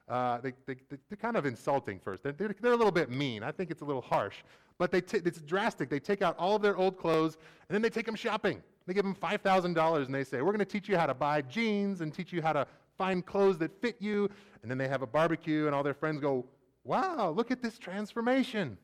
Uh, 0.09 0.39
they, 0.41 0.53
they, 0.65 0.75
they're 0.89 1.17
kind 1.17 1.37
of 1.37 1.45
insulting 1.45 1.99
first. 1.99 2.23
They're, 2.23 2.33
they're, 2.33 2.55
they're, 2.59 2.73
a 2.73 2.77
little 2.77 2.91
bit 2.91 3.09
mean. 3.09 3.41
I 3.41 3.51
think 3.51 3.71
it's 3.71 3.81
a 3.81 3.85
little 3.85 4.01
harsh. 4.01 4.37
But 4.77 4.91
they 4.91 5.01
t- 5.01 5.21
it's 5.23 5.39
drastic. 5.41 5.89
They 5.89 5.99
take 5.99 6.21
out 6.21 6.37
all 6.37 6.57
of 6.57 6.61
their 6.61 6.75
old 6.75 6.97
clothes, 6.97 7.37
and 7.69 7.73
then 7.73 7.81
they 7.81 7.89
take 7.89 8.05
them 8.05 8.15
shopping. 8.15 8.61
They 8.85 8.93
give 8.93 9.05
them 9.05 9.15
$5,000, 9.15 10.05
and 10.05 10.13
they 10.13 10.23
say, 10.23 10.41
We're 10.41 10.51
going 10.51 10.59
to 10.59 10.65
teach 10.65 10.89
you 10.89 10.97
how 10.97 11.05
to 11.05 11.13
buy 11.13 11.41
jeans 11.41 12.01
and 12.01 12.13
teach 12.13 12.33
you 12.33 12.41
how 12.41 12.53
to 12.53 12.67
find 12.97 13.25
clothes 13.25 13.57
that 13.59 13.71
fit 13.81 13.95
you. 13.99 14.29
And 14.61 14.69
then 14.69 14.77
they 14.77 14.89
have 14.89 15.03
a 15.03 15.07
barbecue, 15.07 15.67
and 15.67 15.75
all 15.75 15.83
their 15.83 15.93
friends 15.93 16.19
go, 16.19 16.45
Wow, 16.83 17.29
look 17.29 17.49
at 17.49 17.61
this 17.61 17.79
transformation. 17.79 18.77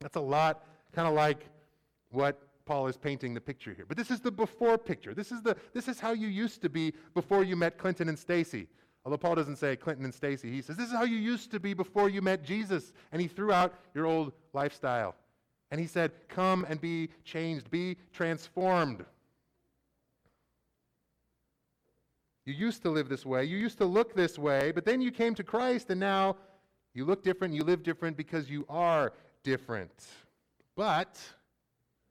That's 0.00 0.16
a 0.16 0.20
lot 0.20 0.64
kind 0.92 1.06
of 1.06 1.14
like 1.14 1.46
what 2.10 2.42
Paul 2.64 2.88
is 2.88 2.96
painting 2.96 3.34
the 3.34 3.40
picture 3.40 3.72
here. 3.72 3.84
But 3.86 3.96
this 3.96 4.10
is 4.10 4.20
the 4.20 4.30
before 4.30 4.78
picture. 4.78 5.14
This 5.14 5.30
is, 5.30 5.42
the, 5.42 5.56
this 5.72 5.86
is 5.88 6.00
how 6.00 6.12
you 6.12 6.28
used 6.28 6.62
to 6.62 6.68
be 6.68 6.92
before 7.14 7.44
you 7.44 7.56
met 7.56 7.78
Clinton 7.78 8.08
and 8.08 8.18
Stacy. 8.18 8.66
Although 9.04 9.18
Paul 9.18 9.34
doesn't 9.34 9.56
say 9.56 9.76
Clinton 9.76 10.04
and 10.04 10.14
Stacy, 10.14 10.50
he 10.50 10.60
says, 10.60 10.76
This 10.76 10.88
is 10.88 10.94
how 10.94 11.04
you 11.04 11.16
used 11.16 11.50
to 11.52 11.60
be 11.60 11.72
before 11.72 12.08
you 12.10 12.20
met 12.20 12.44
Jesus. 12.44 12.92
And 13.12 13.20
he 13.20 13.28
threw 13.28 13.52
out 13.52 13.74
your 13.94 14.06
old 14.06 14.32
lifestyle. 14.52 15.14
And 15.70 15.80
he 15.80 15.86
said, 15.86 16.12
Come 16.28 16.66
and 16.68 16.80
be 16.80 17.08
changed, 17.24 17.70
be 17.70 17.96
transformed. 18.12 19.04
You 22.44 22.54
used 22.54 22.82
to 22.82 22.90
live 22.90 23.08
this 23.08 23.24
way, 23.24 23.44
you 23.44 23.56
used 23.58 23.78
to 23.78 23.84
look 23.84 24.14
this 24.14 24.38
way, 24.38 24.72
but 24.74 24.84
then 24.84 25.00
you 25.00 25.12
came 25.12 25.34
to 25.36 25.44
Christ, 25.44 25.90
and 25.90 26.00
now 26.00 26.36
you 26.94 27.04
look 27.04 27.22
different, 27.22 27.54
you 27.54 27.62
live 27.62 27.82
different 27.82 28.16
because 28.16 28.50
you 28.50 28.66
are 28.68 29.12
different. 29.44 29.92
But 30.74 31.20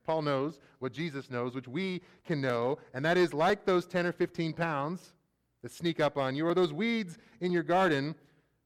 Paul 0.06 0.22
knows 0.22 0.60
what 0.80 0.94
Jesus 0.94 1.30
knows, 1.30 1.56
which 1.56 1.68
we 1.68 2.02
can 2.26 2.40
know, 2.40 2.78
and 2.94 3.04
that 3.04 3.18
is 3.18 3.34
like 3.34 3.66
those 3.66 3.86
10 3.86 4.06
or 4.06 4.12
15 4.12 4.54
pounds 4.54 5.14
that 5.62 5.72
sneak 5.72 6.00
up 6.00 6.18
on 6.18 6.36
you, 6.36 6.48
or 6.48 6.54
those 6.54 6.74
weeds 6.74 7.18
in 7.42 7.52
your 7.52 7.64
garden, 7.64 8.16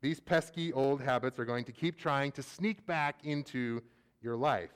these 0.02 0.20
pesky 0.20 0.74
old 0.74 1.02
habits 1.02 1.40
are 1.40 1.46
going 1.46 1.64
to 1.66 1.72
keep 1.72 1.98
trying 1.98 2.32
to 2.34 2.44
sneak 2.44 2.86
back 2.86 3.20
into 3.24 3.82
your 4.22 4.36
life. 4.36 4.72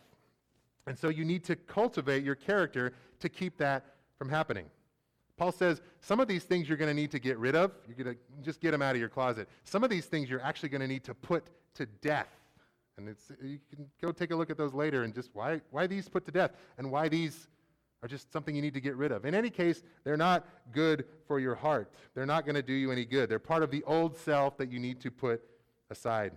And 0.87 0.97
so 0.97 1.09
you 1.09 1.25
need 1.25 1.43
to 1.45 1.55
cultivate 1.55 2.23
your 2.23 2.35
character 2.35 2.93
to 3.19 3.29
keep 3.29 3.57
that 3.57 3.85
from 4.17 4.29
happening. 4.29 4.65
Paul 5.37 5.51
says 5.51 5.81
some 6.01 6.19
of 6.19 6.27
these 6.27 6.43
things 6.43 6.67
you're 6.67 6.77
going 6.77 6.89
to 6.89 6.99
need 6.99 7.11
to 7.11 7.19
get 7.19 7.37
rid 7.37 7.55
of. 7.55 7.71
You're 7.87 8.03
going 8.03 8.15
to 8.15 8.21
just 8.43 8.59
get 8.59 8.71
them 8.71 8.81
out 8.81 8.95
of 8.95 8.99
your 8.99 9.09
closet. 9.09 9.47
Some 9.65 9.83
of 9.83 9.89
these 9.89 10.05
things 10.05 10.29
you're 10.29 10.41
actually 10.41 10.69
going 10.69 10.81
to 10.81 10.87
need 10.87 11.03
to 11.03 11.13
put 11.13 11.45
to 11.75 11.85
death. 12.01 12.29
And 12.97 13.15
you 13.43 13.59
can 13.69 13.85
go 14.01 14.11
take 14.11 14.31
a 14.31 14.35
look 14.35 14.49
at 14.49 14.57
those 14.57 14.73
later 14.73 15.03
and 15.03 15.13
just 15.13 15.29
why, 15.33 15.61
why 15.69 15.85
these 15.85 16.09
put 16.09 16.25
to 16.25 16.31
death 16.31 16.51
and 16.79 16.89
why 16.89 17.07
these 17.07 17.47
are 18.03 18.07
just 18.07 18.31
something 18.31 18.55
you 18.55 18.61
need 18.61 18.73
to 18.73 18.81
get 18.81 18.95
rid 18.95 19.11
of. 19.11 19.25
In 19.25 19.33
any 19.33 19.49
case, 19.49 19.83
they're 20.03 20.17
not 20.17 20.45
good 20.71 21.05
for 21.27 21.39
your 21.39 21.55
heart. 21.55 21.91
They're 22.13 22.25
not 22.25 22.45
going 22.45 22.55
to 22.55 22.61
do 22.61 22.73
you 22.73 22.91
any 22.91 23.05
good. 23.05 23.29
They're 23.29 23.39
part 23.39 23.63
of 23.63 23.71
the 23.71 23.83
old 23.83 24.15
self 24.15 24.57
that 24.57 24.71
you 24.71 24.79
need 24.79 25.01
to 25.01 25.11
put 25.11 25.41
aside. 25.89 26.33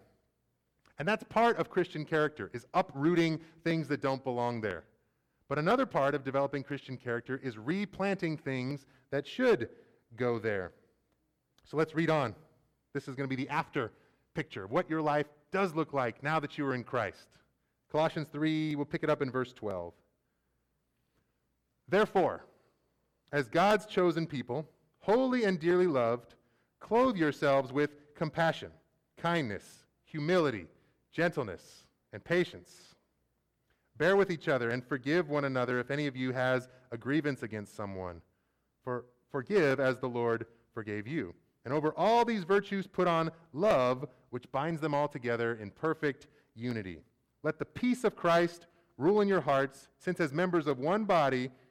And 0.98 1.06
that's 1.06 1.24
part 1.24 1.58
of 1.58 1.70
Christian 1.70 2.04
character, 2.04 2.50
is 2.52 2.66
uprooting 2.74 3.40
things 3.64 3.88
that 3.88 4.00
don't 4.00 4.22
belong 4.22 4.60
there. 4.60 4.84
But 5.48 5.58
another 5.58 5.86
part 5.86 6.14
of 6.14 6.24
developing 6.24 6.62
Christian 6.62 6.96
character 6.96 7.40
is 7.42 7.58
replanting 7.58 8.36
things 8.36 8.86
that 9.10 9.26
should 9.26 9.68
go 10.16 10.38
there. 10.38 10.72
So 11.64 11.76
let's 11.76 11.94
read 11.94 12.10
on. 12.10 12.34
This 12.92 13.08
is 13.08 13.14
going 13.14 13.28
to 13.28 13.34
be 13.34 13.42
the 13.42 13.48
after 13.50 13.92
picture 14.34 14.64
of 14.64 14.70
what 14.70 14.88
your 14.88 15.02
life 15.02 15.26
does 15.52 15.74
look 15.74 15.92
like 15.92 16.22
now 16.22 16.38
that 16.40 16.56
you 16.56 16.66
are 16.66 16.74
in 16.74 16.84
Christ. 16.84 17.28
Colossians 17.90 18.28
3, 18.32 18.76
we'll 18.76 18.84
pick 18.84 19.02
it 19.02 19.10
up 19.10 19.22
in 19.22 19.30
verse 19.30 19.52
12. 19.52 19.92
Therefore, 21.90 22.44
as 23.32 23.48
God's 23.48 23.84
chosen 23.84 24.26
people, 24.26 24.68
holy 25.00 25.44
and 25.44 25.58
dearly 25.58 25.88
loved, 25.88 26.34
clothe 26.78 27.16
yourselves 27.16 27.72
with 27.72 27.90
compassion, 28.14 28.70
kindness, 29.16 29.84
humility, 30.04 30.66
gentleness, 31.12 31.84
and 32.12 32.22
patience. 32.22 32.94
Bear 33.98 34.16
with 34.16 34.30
each 34.30 34.48
other 34.48 34.70
and 34.70 34.84
forgive 34.84 35.28
one 35.28 35.44
another 35.44 35.80
if 35.80 35.90
any 35.90 36.06
of 36.06 36.16
you 36.16 36.32
has 36.32 36.68
a 36.92 36.96
grievance 36.96 37.42
against 37.42 37.74
someone. 37.76 38.22
For 38.82 39.04
forgive 39.30 39.80
as 39.80 39.98
the 39.98 40.08
Lord 40.08 40.46
forgave 40.72 41.06
you. 41.06 41.34
And 41.64 41.74
over 41.74 41.92
all 41.96 42.24
these 42.24 42.44
virtues 42.44 42.86
put 42.86 43.08
on 43.08 43.30
love, 43.52 44.06
which 44.30 44.50
binds 44.52 44.80
them 44.80 44.94
all 44.94 45.08
together 45.08 45.54
in 45.60 45.70
perfect 45.70 46.28
unity. 46.54 47.00
Let 47.42 47.58
the 47.58 47.64
peace 47.64 48.04
of 48.04 48.16
Christ 48.16 48.66
rule 48.96 49.20
in 49.20 49.28
your 49.28 49.40
hearts, 49.40 49.88
since 49.98 50.20
as 50.20 50.32
members 50.32 50.66
of 50.66 50.78
one 50.78 51.04
body 51.04 51.50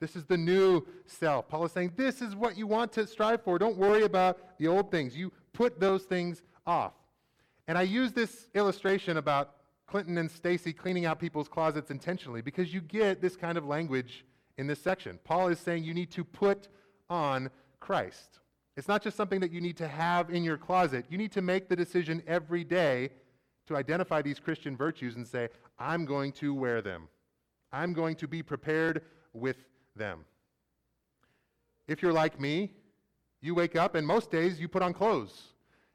This 0.00 0.14
is 0.14 0.24
the 0.24 0.36
new 0.36 0.86
self. 1.06 1.48
Paul 1.48 1.64
is 1.64 1.72
saying, 1.72 1.92
This 1.96 2.22
is 2.22 2.36
what 2.36 2.56
you 2.56 2.66
want 2.66 2.92
to 2.92 3.06
strive 3.06 3.42
for. 3.42 3.58
Don't 3.58 3.76
worry 3.76 4.02
about 4.02 4.38
the 4.58 4.68
old 4.68 4.90
things. 4.90 5.16
You 5.16 5.32
put 5.52 5.80
those 5.80 6.04
things 6.04 6.42
off. 6.66 6.92
And 7.66 7.76
I 7.76 7.82
use 7.82 8.12
this 8.12 8.48
illustration 8.54 9.16
about 9.16 9.56
Clinton 9.86 10.18
and 10.18 10.30
Stacy 10.30 10.72
cleaning 10.72 11.06
out 11.06 11.18
people's 11.18 11.48
closets 11.48 11.90
intentionally 11.90 12.42
because 12.42 12.72
you 12.72 12.80
get 12.80 13.20
this 13.20 13.36
kind 13.36 13.58
of 13.58 13.66
language 13.66 14.24
in 14.56 14.66
this 14.66 14.80
section. 14.80 15.18
Paul 15.24 15.48
is 15.48 15.58
saying 15.58 15.84
you 15.84 15.94
need 15.94 16.10
to 16.12 16.24
put 16.24 16.68
on 17.10 17.50
Christ. 17.80 18.40
It's 18.76 18.88
not 18.88 19.02
just 19.02 19.16
something 19.16 19.40
that 19.40 19.50
you 19.50 19.60
need 19.60 19.76
to 19.78 19.88
have 19.88 20.30
in 20.30 20.44
your 20.44 20.56
closet. 20.56 21.06
You 21.08 21.18
need 21.18 21.32
to 21.32 21.42
make 21.42 21.68
the 21.68 21.76
decision 21.76 22.22
every 22.26 22.64
day 22.64 23.10
to 23.66 23.76
identify 23.76 24.22
these 24.22 24.38
Christian 24.38 24.76
virtues 24.76 25.16
and 25.16 25.26
say, 25.26 25.48
I'm 25.78 26.04
going 26.04 26.32
to 26.32 26.54
wear 26.54 26.80
them. 26.80 27.08
I'm 27.72 27.92
going 27.92 28.14
to 28.16 28.28
be 28.28 28.42
prepared 28.42 29.02
with 29.32 29.56
them. 29.98 30.24
If 31.86 32.02
you're 32.02 32.12
like 32.12 32.40
me, 32.40 32.72
you 33.40 33.54
wake 33.54 33.76
up 33.76 33.94
and 33.94 34.06
most 34.06 34.30
days 34.30 34.60
you 34.60 34.68
put 34.68 34.82
on 34.82 34.92
clothes. 34.92 35.48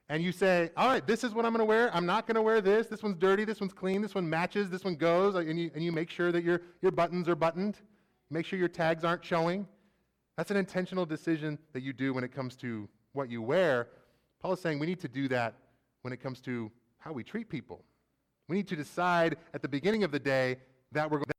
And 0.10 0.22
you 0.22 0.32
say, 0.32 0.70
all 0.76 0.88
right, 0.88 1.06
this 1.06 1.24
is 1.24 1.34
what 1.34 1.46
I'm 1.46 1.54
going 1.54 1.60
to 1.60 1.66
wear. 1.66 1.94
I'm 1.96 2.06
not 2.06 2.28
going 2.28 2.36
to 2.36 2.42
wear 2.42 2.62
this. 2.62 2.88
This 2.88 3.02
one's 3.02 3.16
dirty. 3.16 3.46
This 3.46 3.60
one's 3.60 3.74
clean. 3.74 4.02
This 4.02 4.14
one 4.14 4.30
matches. 4.30 4.70
This 4.70 4.84
one 4.84 4.96
goes. 4.96 5.36
And 5.36 5.58
you, 5.58 5.72
and 5.74 5.84
you 5.84 5.92
make 5.92 6.10
sure 6.10 6.32
that 6.32 6.44
your, 6.44 6.62
your 6.82 6.92
buttons 6.92 7.30
are 7.30 7.36
buttoned. 7.36 7.78
Make 8.30 8.46
sure 8.46 8.60
your 8.60 8.68
tags 8.68 9.04
aren't 9.04 9.24
showing. 9.24 9.66
That's 10.38 10.52
an 10.52 10.58
intentional 10.58 11.06
decision 11.06 11.58
that 11.72 11.84
you 11.84 11.94
do 11.94 12.14
when 12.14 12.24
it 12.24 12.32
comes 12.32 12.56
to 12.58 12.90
what 13.14 13.30
you 13.30 13.42
wear. 13.42 13.88
Paul 14.42 14.54
is 14.54 14.60
saying 14.60 14.80
we 14.80 14.88
need 14.88 15.00
to 15.00 15.08
do 15.08 15.28
that 15.30 15.56
when 16.02 16.12
it 16.12 16.22
comes 16.22 16.42
to 16.42 16.72
how 16.98 17.14
we 17.14 17.24
treat 17.24 17.50
people. 17.50 17.84
We 18.50 18.58
need 18.58 18.68
to 18.68 18.76
decide 18.76 19.38
at 19.54 19.62
the 19.62 19.70
beginning 19.70 20.04
of 20.04 20.12
the 20.12 20.20
day 20.20 20.58
that 20.92 21.10
we're 21.10 21.20
going 21.20 21.33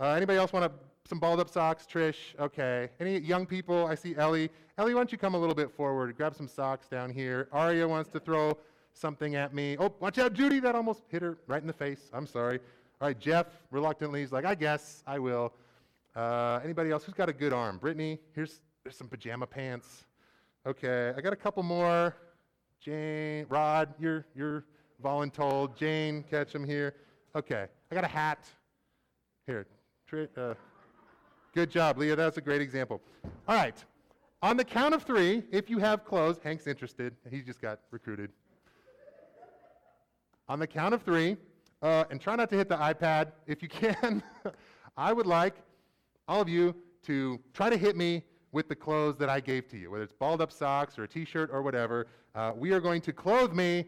Uh, 0.00 0.14
anybody 0.14 0.38
else 0.38 0.50
want 0.50 0.72
some 1.04 1.18
balled 1.18 1.40
up 1.40 1.50
socks? 1.50 1.86
Trish, 1.86 2.34
okay. 2.40 2.88
Any 3.00 3.18
young 3.18 3.44
people? 3.44 3.86
I 3.86 3.94
see 3.94 4.16
Ellie. 4.16 4.48
Ellie, 4.78 4.94
why 4.94 5.00
don't 5.00 5.12
you 5.12 5.18
come 5.18 5.34
a 5.34 5.38
little 5.38 5.54
bit 5.54 5.70
forward? 5.70 6.16
Grab 6.16 6.34
some 6.34 6.48
socks 6.48 6.88
down 6.88 7.10
here. 7.10 7.48
Aria 7.52 7.86
wants 7.86 8.10
to 8.12 8.20
throw 8.20 8.56
something 8.94 9.34
at 9.34 9.52
me. 9.52 9.76
Oh, 9.78 9.92
watch 10.00 10.18
out, 10.18 10.32
Judy. 10.32 10.58
That 10.58 10.74
almost 10.74 11.02
hit 11.08 11.20
her 11.20 11.36
right 11.46 11.60
in 11.60 11.66
the 11.66 11.74
face. 11.74 12.10
I'm 12.14 12.26
sorry. 12.26 12.60
All 12.98 13.08
right, 13.08 13.18
Jeff 13.18 13.46
reluctantly 13.70 14.22
is 14.22 14.32
like, 14.32 14.46
I 14.46 14.54
guess 14.54 15.02
I 15.06 15.18
will. 15.18 15.52
Uh, 16.16 16.60
anybody 16.64 16.90
else 16.90 17.04
who's 17.04 17.14
got 17.14 17.28
a 17.28 17.32
good 17.34 17.52
arm? 17.52 17.76
Brittany, 17.76 18.18
here's 18.34 18.60
there's 18.82 18.96
some 18.96 19.08
pajama 19.08 19.46
pants. 19.46 20.06
Okay, 20.66 21.12
I 21.14 21.20
got 21.20 21.34
a 21.34 21.36
couple 21.36 21.62
more. 21.62 22.16
Jane, 22.80 23.44
Rod, 23.50 23.92
you're 23.98 24.24
you're 24.34 24.64
voluntold. 25.04 25.76
Jane, 25.76 26.24
catch 26.30 26.54
him 26.54 26.64
here. 26.64 26.94
Okay, 27.36 27.66
I 27.90 27.94
got 27.94 28.04
a 28.04 28.08
hat. 28.08 28.48
Here, 29.46 29.66
uh, 30.12 30.54
good 31.54 31.70
job, 31.70 31.98
Leah. 31.98 32.16
That's 32.16 32.36
a 32.36 32.40
great 32.40 32.60
example. 32.60 33.00
All 33.46 33.54
right. 33.54 33.76
On 34.42 34.56
the 34.56 34.64
count 34.64 34.94
of 34.94 35.02
three, 35.02 35.42
if 35.52 35.70
you 35.70 35.78
have 35.78 36.04
clothes, 36.04 36.38
Hank's 36.42 36.66
interested. 36.66 37.14
He 37.30 37.42
just 37.42 37.60
got 37.60 37.80
recruited. 37.90 38.30
On 40.48 40.58
the 40.58 40.66
count 40.66 40.94
of 40.94 41.02
three, 41.02 41.36
uh, 41.82 42.04
and 42.10 42.20
try 42.20 42.34
not 42.34 42.50
to 42.50 42.56
hit 42.56 42.68
the 42.68 42.76
iPad 42.76 43.32
if 43.46 43.62
you 43.62 43.68
can, 43.68 44.22
I 44.96 45.12
would 45.12 45.26
like 45.26 45.54
all 46.26 46.40
of 46.40 46.48
you 46.48 46.74
to 47.04 47.38
try 47.54 47.70
to 47.70 47.76
hit 47.76 47.96
me 47.96 48.24
with 48.52 48.68
the 48.68 48.74
clothes 48.74 49.16
that 49.18 49.28
I 49.28 49.38
gave 49.38 49.68
to 49.68 49.78
you, 49.78 49.92
whether 49.92 50.02
it's 50.02 50.12
balled 50.12 50.40
up 50.40 50.50
socks 50.50 50.98
or 50.98 51.04
a 51.04 51.08
t 51.08 51.24
shirt 51.24 51.50
or 51.52 51.62
whatever. 51.62 52.08
Uh, 52.34 52.52
we 52.56 52.72
are 52.72 52.80
going 52.80 53.00
to 53.02 53.12
clothe 53.12 53.52
me 53.52 53.86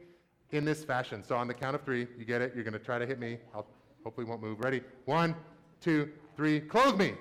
in 0.50 0.64
this 0.64 0.84
fashion. 0.84 1.24
So 1.24 1.36
on 1.36 1.48
the 1.48 1.54
count 1.54 1.74
of 1.74 1.82
three, 1.82 2.06
you 2.16 2.24
get 2.24 2.42
it? 2.42 2.52
You're 2.54 2.64
going 2.64 2.72
to 2.74 2.78
try 2.78 2.98
to 2.98 3.06
hit 3.06 3.18
me. 3.18 3.38
I'll 3.54 3.66
hopefully 4.04 4.26
won't 4.26 4.42
move. 4.42 4.60
Ready? 4.60 4.82
One, 5.04 5.34
two, 5.82 6.08
three. 6.36 6.60
Clothe 6.60 6.98
me. 6.98 7.14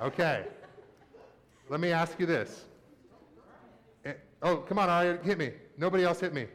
Okay. 0.00 0.44
Let 1.68 1.80
me 1.80 1.92
ask 1.92 2.18
you 2.18 2.26
this. 2.26 2.64
Eh, 4.04 4.14
oh, 4.42 4.56
come 4.56 4.78
on, 4.78 4.88
Arya, 4.88 5.18
hit 5.22 5.38
me. 5.38 5.52
Nobody 5.76 6.04
else 6.04 6.18
hit 6.18 6.32
me. 6.32 6.46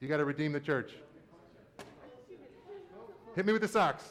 You 0.00 0.08
got 0.08 0.18
to 0.18 0.24
redeem 0.24 0.52
the 0.52 0.60
church. 0.60 0.92
Hit 3.34 3.44
me 3.44 3.52
with 3.52 3.62
the 3.62 3.68
socks. 3.68 4.04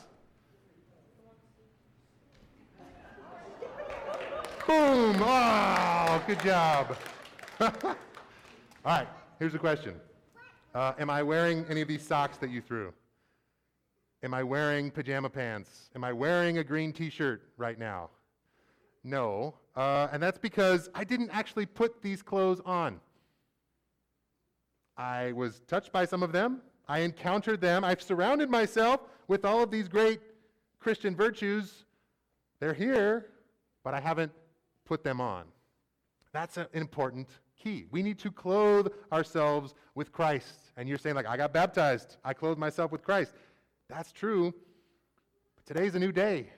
Boom! 4.68 5.16
Oh, 5.22 6.24
good 6.28 6.42
job. 6.42 6.98
All 7.62 7.72
right, 8.84 9.08
here's 9.40 9.54
the 9.54 9.60
question. 9.60 9.96
Uh, 10.76 10.92
am 11.00 11.10
I 11.10 11.24
wearing 11.24 11.66
any 11.70 11.80
of 11.80 11.88
these 11.88 12.06
socks 12.06 12.36
that 12.40 12.50
you 12.50 12.60
threw? 12.60 12.94
Am 14.24 14.34
I 14.34 14.44
wearing 14.44 14.92
pajama 14.92 15.30
pants? 15.30 15.90
Am 15.96 16.04
I 16.04 16.12
wearing 16.12 16.58
a 16.58 16.66
green 16.66 16.92
t 16.92 17.10
shirt 17.10 17.44
right 17.56 17.80
now? 17.80 18.10
No. 19.02 19.54
Uh, 19.78 20.10
and 20.12 20.22
that's 20.22 20.38
because 20.38 20.90
I 20.94 21.06
didn't 21.06 21.30
actually 21.32 21.66
put 21.66 22.02
these 22.02 22.22
clothes 22.22 22.60
on. 22.66 23.00
I 24.98 25.32
was 25.32 25.62
touched 25.66 25.94
by 25.94 26.04
some 26.04 26.22
of 26.22 26.34
them. 26.34 26.62
I 26.90 27.00
encountered 27.00 27.62
them. 27.62 27.86
I've 27.86 28.02
surrounded 28.02 28.50
myself 28.50 29.00
with 29.30 29.46
all 29.46 29.64
of 29.64 29.72
these 29.72 29.88
great 29.88 30.20
Christian 30.80 31.16
virtues. 31.16 31.86
They're 32.60 32.74
here, 32.74 33.28
but 33.82 33.94
I 33.94 34.02
haven't 34.02 34.34
put 34.84 35.06
them 35.06 35.22
on. 35.22 35.46
That's 36.34 36.58
an 36.58 36.68
important 36.74 37.30
key. 37.56 37.86
We 37.92 38.04
need 38.04 38.20
to 38.20 38.32
clothe 38.32 38.88
ourselves 39.12 39.74
with 39.96 40.12
Christ. 40.12 40.72
And 40.78 40.88
you're 40.88 40.98
saying, 40.98 41.16
like, 41.16 41.28
I 41.28 41.38
got 41.38 41.54
baptized, 41.54 42.18
I 42.24 42.34
clothed 42.34 42.60
myself 42.60 42.92
with 42.92 43.04
Christ. 43.04 43.34
That's 43.90 44.12
true. 44.12 44.54
But 45.56 45.66
today's 45.66 45.96
a 45.96 46.00
new 46.00 46.12
day. 46.12 46.50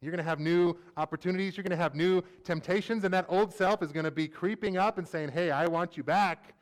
You're 0.00 0.10
going 0.12 0.22
to 0.22 0.28
have 0.28 0.40
new 0.40 0.76
opportunities, 0.96 1.56
you're 1.56 1.64
going 1.64 1.76
to 1.76 1.82
have 1.82 1.94
new 1.94 2.22
temptations, 2.44 3.04
and 3.04 3.14
that 3.14 3.26
old 3.28 3.52
self 3.52 3.82
is 3.82 3.92
going 3.92 4.04
to 4.04 4.10
be 4.10 4.28
creeping 4.28 4.76
up 4.76 4.98
and 4.98 5.08
saying, 5.08 5.30
Hey, 5.30 5.50
I 5.50 5.66
want 5.66 5.96
you 5.96 6.02
back. 6.02 6.54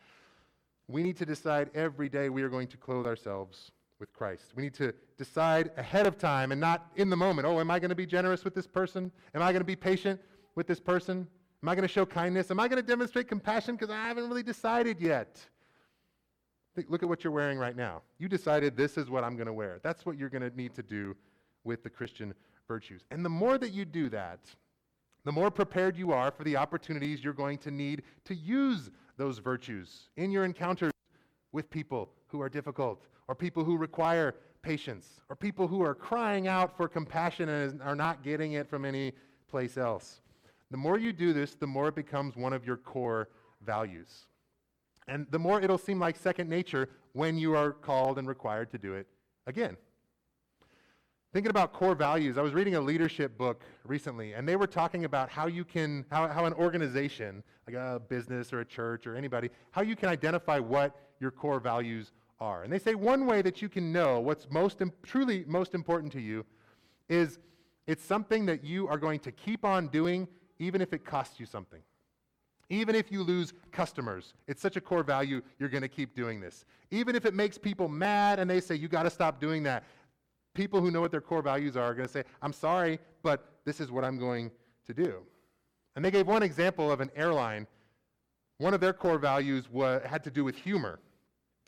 We 0.86 1.02
need 1.02 1.16
to 1.16 1.26
decide 1.26 1.70
every 1.74 2.08
day 2.08 2.28
we 2.28 2.42
are 2.42 2.48
going 2.48 2.68
to 2.68 2.76
clothe 2.76 3.06
ourselves 3.06 3.72
with 3.98 4.12
Christ. 4.12 4.52
We 4.54 4.62
need 4.62 4.74
to 4.74 4.92
decide 5.16 5.70
ahead 5.76 6.06
of 6.06 6.18
time 6.18 6.52
and 6.52 6.60
not 6.60 6.90
in 6.96 7.08
the 7.10 7.16
moment. 7.16 7.46
Oh, 7.46 7.58
am 7.58 7.70
I 7.70 7.78
going 7.78 7.88
to 7.88 7.94
be 7.94 8.06
generous 8.06 8.44
with 8.44 8.54
this 8.54 8.66
person? 8.66 9.10
Am 9.34 9.42
I 9.42 9.50
going 9.50 9.60
to 9.60 9.66
be 9.66 9.76
patient 9.76 10.20
with 10.54 10.66
this 10.66 10.80
person? 10.80 11.26
Am 11.64 11.68
I 11.70 11.74
going 11.74 11.88
to 11.88 11.92
show 11.92 12.04
kindness? 12.04 12.50
Am 12.50 12.60
I 12.60 12.68
going 12.68 12.76
to 12.76 12.86
demonstrate 12.86 13.26
compassion? 13.26 13.74
Because 13.74 13.88
I 13.88 13.96
haven't 13.96 14.28
really 14.28 14.42
decided 14.42 15.00
yet. 15.00 15.40
Look 16.90 17.02
at 17.02 17.08
what 17.08 17.24
you're 17.24 17.32
wearing 17.32 17.56
right 17.56 17.74
now. 17.74 18.02
You 18.18 18.28
decided 18.28 18.76
this 18.76 18.98
is 18.98 19.08
what 19.08 19.24
I'm 19.24 19.34
going 19.34 19.46
to 19.46 19.52
wear. 19.54 19.80
That's 19.82 20.04
what 20.04 20.18
you're 20.18 20.28
going 20.28 20.42
to 20.42 20.54
need 20.54 20.74
to 20.74 20.82
do 20.82 21.16
with 21.64 21.82
the 21.82 21.88
Christian 21.88 22.34
virtues. 22.68 23.06
And 23.10 23.24
the 23.24 23.30
more 23.30 23.56
that 23.56 23.72
you 23.72 23.86
do 23.86 24.10
that, 24.10 24.40
the 25.24 25.32
more 25.32 25.50
prepared 25.50 25.96
you 25.96 26.12
are 26.12 26.30
for 26.30 26.44
the 26.44 26.54
opportunities 26.54 27.24
you're 27.24 27.32
going 27.32 27.56
to 27.56 27.70
need 27.70 28.02
to 28.26 28.34
use 28.34 28.90
those 29.16 29.38
virtues 29.38 30.10
in 30.18 30.30
your 30.30 30.44
encounters 30.44 30.92
with 31.52 31.70
people 31.70 32.10
who 32.26 32.42
are 32.42 32.50
difficult, 32.50 33.06
or 33.26 33.34
people 33.34 33.64
who 33.64 33.78
require 33.78 34.34
patience, 34.60 35.22
or 35.30 35.36
people 35.36 35.66
who 35.66 35.80
are 35.80 35.94
crying 35.94 36.46
out 36.46 36.76
for 36.76 36.88
compassion 36.88 37.48
and 37.48 37.80
are 37.80 37.96
not 37.96 38.22
getting 38.22 38.52
it 38.52 38.68
from 38.68 38.84
any 38.84 39.14
place 39.48 39.78
else. 39.78 40.20
The 40.70 40.76
more 40.76 40.98
you 40.98 41.12
do 41.12 41.32
this, 41.32 41.54
the 41.54 41.66
more 41.66 41.88
it 41.88 41.94
becomes 41.94 42.36
one 42.36 42.52
of 42.52 42.66
your 42.66 42.76
core 42.76 43.28
values. 43.64 44.26
And 45.06 45.26
the 45.30 45.38
more 45.38 45.60
it'll 45.60 45.78
seem 45.78 45.98
like 46.00 46.16
second 46.16 46.48
nature 46.48 46.88
when 47.12 47.36
you 47.38 47.54
are 47.54 47.72
called 47.72 48.18
and 48.18 48.26
required 48.26 48.70
to 48.70 48.78
do 48.78 48.94
it 48.94 49.06
again. 49.46 49.76
Thinking 51.32 51.50
about 51.50 51.72
core 51.72 51.96
values, 51.96 52.38
I 52.38 52.42
was 52.42 52.54
reading 52.54 52.76
a 52.76 52.80
leadership 52.80 53.36
book 53.36 53.64
recently, 53.84 54.34
and 54.34 54.48
they 54.48 54.54
were 54.54 54.68
talking 54.68 55.04
about 55.04 55.28
how 55.28 55.48
you 55.48 55.64
can, 55.64 56.04
how, 56.08 56.28
how 56.28 56.44
an 56.44 56.52
organization, 56.54 57.42
like 57.66 57.74
a 57.74 58.00
business 58.08 58.52
or 58.52 58.60
a 58.60 58.64
church 58.64 59.06
or 59.06 59.16
anybody, 59.16 59.50
how 59.72 59.82
you 59.82 59.96
can 59.96 60.08
identify 60.08 60.60
what 60.60 60.96
your 61.18 61.32
core 61.32 61.58
values 61.58 62.12
are. 62.40 62.62
And 62.62 62.72
they 62.72 62.78
say 62.78 62.94
one 62.94 63.26
way 63.26 63.42
that 63.42 63.60
you 63.60 63.68
can 63.68 63.92
know 63.92 64.20
what's 64.20 64.46
most 64.48 64.80
truly 65.02 65.44
most 65.48 65.74
important 65.74 66.12
to 66.12 66.20
you 66.20 66.44
is 67.08 67.40
it's 67.86 68.04
something 68.04 68.46
that 68.46 68.62
you 68.62 68.86
are 68.88 68.98
going 68.98 69.18
to 69.20 69.32
keep 69.32 69.64
on 69.64 69.88
doing 69.88 70.28
even 70.58 70.80
if 70.80 70.92
it 70.92 71.04
costs 71.04 71.40
you 71.40 71.46
something. 71.46 71.80
Even 72.70 72.94
if 72.94 73.12
you 73.12 73.22
lose 73.22 73.52
customers, 73.72 74.32
it's 74.48 74.62
such 74.62 74.76
a 74.76 74.80
core 74.80 75.02
value, 75.02 75.42
you're 75.58 75.68
going 75.68 75.82
to 75.82 75.88
keep 75.88 76.14
doing 76.14 76.40
this. 76.40 76.64
Even 76.90 77.14
if 77.14 77.26
it 77.26 77.34
makes 77.34 77.58
people 77.58 77.88
mad 77.88 78.38
and 78.38 78.48
they 78.48 78.60
say, 78.60 78.74
you 78.74 78.88
got 78.88 79.02
to 79.02 79.10
stop 79.10 79.40
doing 79.40 79.62
that, 79.64 79.84
people 80.54 80.80
who 80.80 80.90
know 80.90 81.00
what 81.00 81.10
their 81.10 81.20
core 81.20 81.42
values 81.42 81.76
are 81.76 81.84
are 81.84 81.94
going 81.94 82.06
to 82.06 82.12
say, 82.12 82.24
I'm 82.40 82.52
sorry, 82.52 82.98
but 83.22 83.46
this 83.64 83.80
is 83.80 83.90
what 83.90 84.04
I'm 84.04 84.18
going 84.18 84.50
to 84.86 84.94
do. 84.94 85.18
And 85.96 86.04
they 86.04 86.10
gave 86.10 86.26
one 86.26 86.42
example 86.42 86.90
of 86.90 87.00
an 87.00 87.10
airline. 87.14 87.66
One 88.58 88.72
of 88.72 88.80
their 88.80 88.92
core 88.92 89.18
values 89.18 89.70
wa- 89.70 90.00
had 90.04 90.24
to 90.24 90.30
do 90.30 90.44
with 90.44 90.56
humor. 90.56 91.00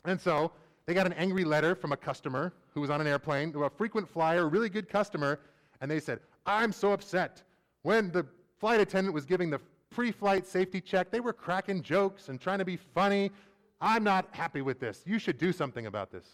And 0.05 0.19
so 0.19 0.51
they 0.85 0.93
got 0.93 1.05
an 1.05 1.13
angry 1.13 1.43
letter 1.43 1.75
from 1.75 1.91
a 1.91 1.97
customer 1.97 2.53
who 2.73 2.81
was 2.81 2.89
on 2.89 3.01
an 3.01 3.07
airplane, 3.07 3.53
a 3.55 3.69
frequent 3.69 4.07
flyer, 4.07 4.47
really 4.47 4.69
good 4.69 4.89
customer, 4.89 5.39
and 5.81 5.91
they 5.91 5.99
said, 5.99 6.19
I'm 6.45 6.71
so 6.71 6.93
upset. 6.93 7.43
When 7.83 8.11
the 8.11 8.25
flight 8.59 8.79
attendant 8.79 9.13
was 9.13 9.25
giving 9.25 9.49
the 9.49 9.59
pre 9.89 10.11
flight 10.11 10.45
safety 10.45 10.81
check, 10.81 11.11
they 11.11 11.19
were 11.19 11.33
cracking 11.33 11.81
jokes 11.81 12.29
and 12.29 12.39
trying 12.39 12.59
to 12.59 12.65
be 12.65 12.77
funny. 12.77 13.31
I'm 13.79 14.03
not 14.03 14.27
happy 14.31 14.61
with 14.61 14.79
this. 14.79 15.03
You 15.05 15.19
should 15.19 15.37
do 15.37 15.51
something 15.51 15.85
about 15.85 16.11
this. 16.11 16.27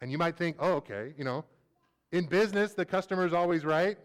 And 0.00 0.10
you 0.10 0.18
might 0.18 0.36
think, 0.36 0.56
oh, 0.58 0.72
okay, 0.74 1.12
you 1.16 1.24
know, 1.24 1.44
in 2.12 2.26
business, 2.26 2.72
the 2.72 2.84
customer 2.84 3.24
is 3.26 3.32
always 3.32 3.64
right. 3.64 3.96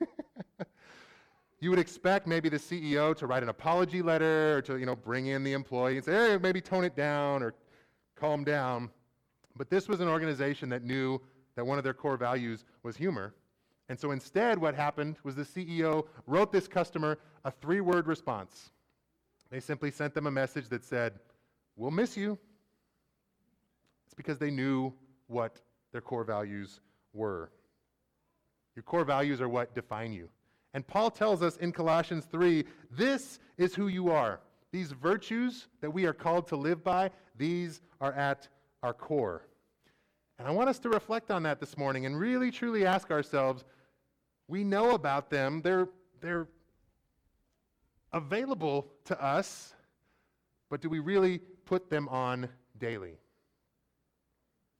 you 1.60 1.70
would 1.70 1.78
expect 1.78 2.26
maybe 2.26 2.48
the 2.48 2.58
CEO 2.58 3.14
to 3.16 3.26
write 3.26 3.42
an 3.42 3.48
apology 3.48 4.02
letter 4.02 4.56
or 4.56 4.62
to, 4.62 4.78
you 4.78 4.86
know, 4.86 4.96
bring 4.96 5.26
in 5.26 5.44
the 5.44 5.52
employee 5.52 5.96
and 5.96 6.04
say, 6.04 6.12
hey, 6.12 6.38
maybe 6.38 6.60
tone 6.60 6.84
it 6.84 6.96
down 6.96 7.42
or 7.42 7.54
calm 8.16 8.44
down. 8.44 8.88
But 9.56 9.68
this 9.68 9.88
was 9.88 10.00
an 10.00 10.08
organization 10.08 10.68
that 10.70 10.82
knew 10.82 11.20
that 11.56 11.66
one 11.66 11.76
of 11.76 11.84
their 11.84 11.94
core 11.94 12.16
values 12.16 12.64
was 12.82 12.96
humor. 12.96 13.34
And 13.92 14.00
so 14.00 14.12
instead, 14.12 14.56
what 14.56 14.74
happened 14.74 15.16
was 15.22 15.36
the 15.36 15.42
CEO 15.42 16.06
wrote 16.26 16.50
this 16.50 16.66
customer 16.66 17.18
a 17.44 17.50
three 17.50 17.82
word 17.82 18.06
response. 18.06 18.70
They 19.50 19.60
simply 19.60 19.90
sent 19.90 20.14
them 20.14 20.26
a 20.26 20.30
message 20.30 20.70
that 20.70 20.82
said, 20.82 21.18
We'll 21.76 21.90
miss 21.90 22.16
you. 22.16 22.38
It's 24.06 24.14
because 24.14 24.38
they 24.38 24.50
knew 24.50 24.94
what 25.26 25.60
their 25.92 26.00
core 26.00 26.24
values 26.24 26.80
were. 27.12 27.50
Your 28.74 28.82
core 28.82 29.04
values 29.04 29.42
are 29.42 29.48
what 29.50 29.74
define 29.74 30.14
you. 30.14 30.30
And 30.72 30.86
Paul 30.86 31.10
tells 31.10 31.42
us 31.42 31.58
in 31.58 31.70
Colossians 31.70 32.24
3 32.24 32.64
this 32.90 33.40
is 33.58 33.74
who 33.74 33.88
you 33.88 34.10
are. 34.10 34.40
These 34.70 34.92
virtues 34.92 35.66
that 35.82 35.90
we 35.90 36.06
are 36.06 36.14
called 36.14 36.46
to 36.46 36.56
live 36.56 36.82
by, 36.82 37.10
these 37.36 37.82
are 38.00 38.14
at 38.14 38.48
our 38.82 38.94
core. 38.94 39.42
And 40.38 40.48
I 40.48 40.50
want 40.50 40.70
us 40.70 40.78
to 40.78 40.88
reflect 40.88 41.30
on 41.30 41.42
that 41.42 41.60
this 41.60 41.76
morning 41.76 42.06
and 42.06 42.18
really 42.18 42.50
truly 42.50 42.86
ask 42.86 43.10
ourselves 43.10 43.64
we 44.48 44.64
know 44.64 44.90
about 44.90 45.30
them, 45.30 45.62
they're, 45.62 45.88
they're 46.20 46.48
available 48.12 48.88
to 49.06 49.22
us, 49.22 49.74
but 50.68 50.80
do 50.80 50.88
we 50.88 50.98
really 50.98 51.38
put 51.38 51.90
them 51.90 52.08
on 52.08 52.48
daily? 52.78 53.18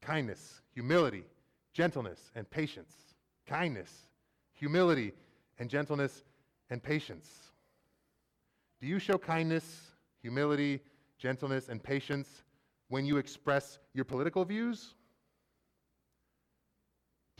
Kindness, 0.00 0.60
humility, 0.74 1.24
gentleness, 1.72 2.30
and 2.34 2.48
patience. 2.50 2.94
Kindness, 3.46 3.90
humility, 4.52 5.12
and 5.58 5.70
gentleness 5.70 6.24
and 6.70 6.82
patience. 6.82 7.52
Do 8.80 8.86
you 8.86 8.98
show 8.98 9.16
kindness, 9.16 9.92
humility, 10.20 10.80
gentleness, 11.18 11.68
and 11.68 11.82
patience 11.82 12.42
when 12.88 13.06
you 13.06 13.16
express 13.16 13.78
your 13.94 14.04
political 14.04 14.44
views? 14.44 14.94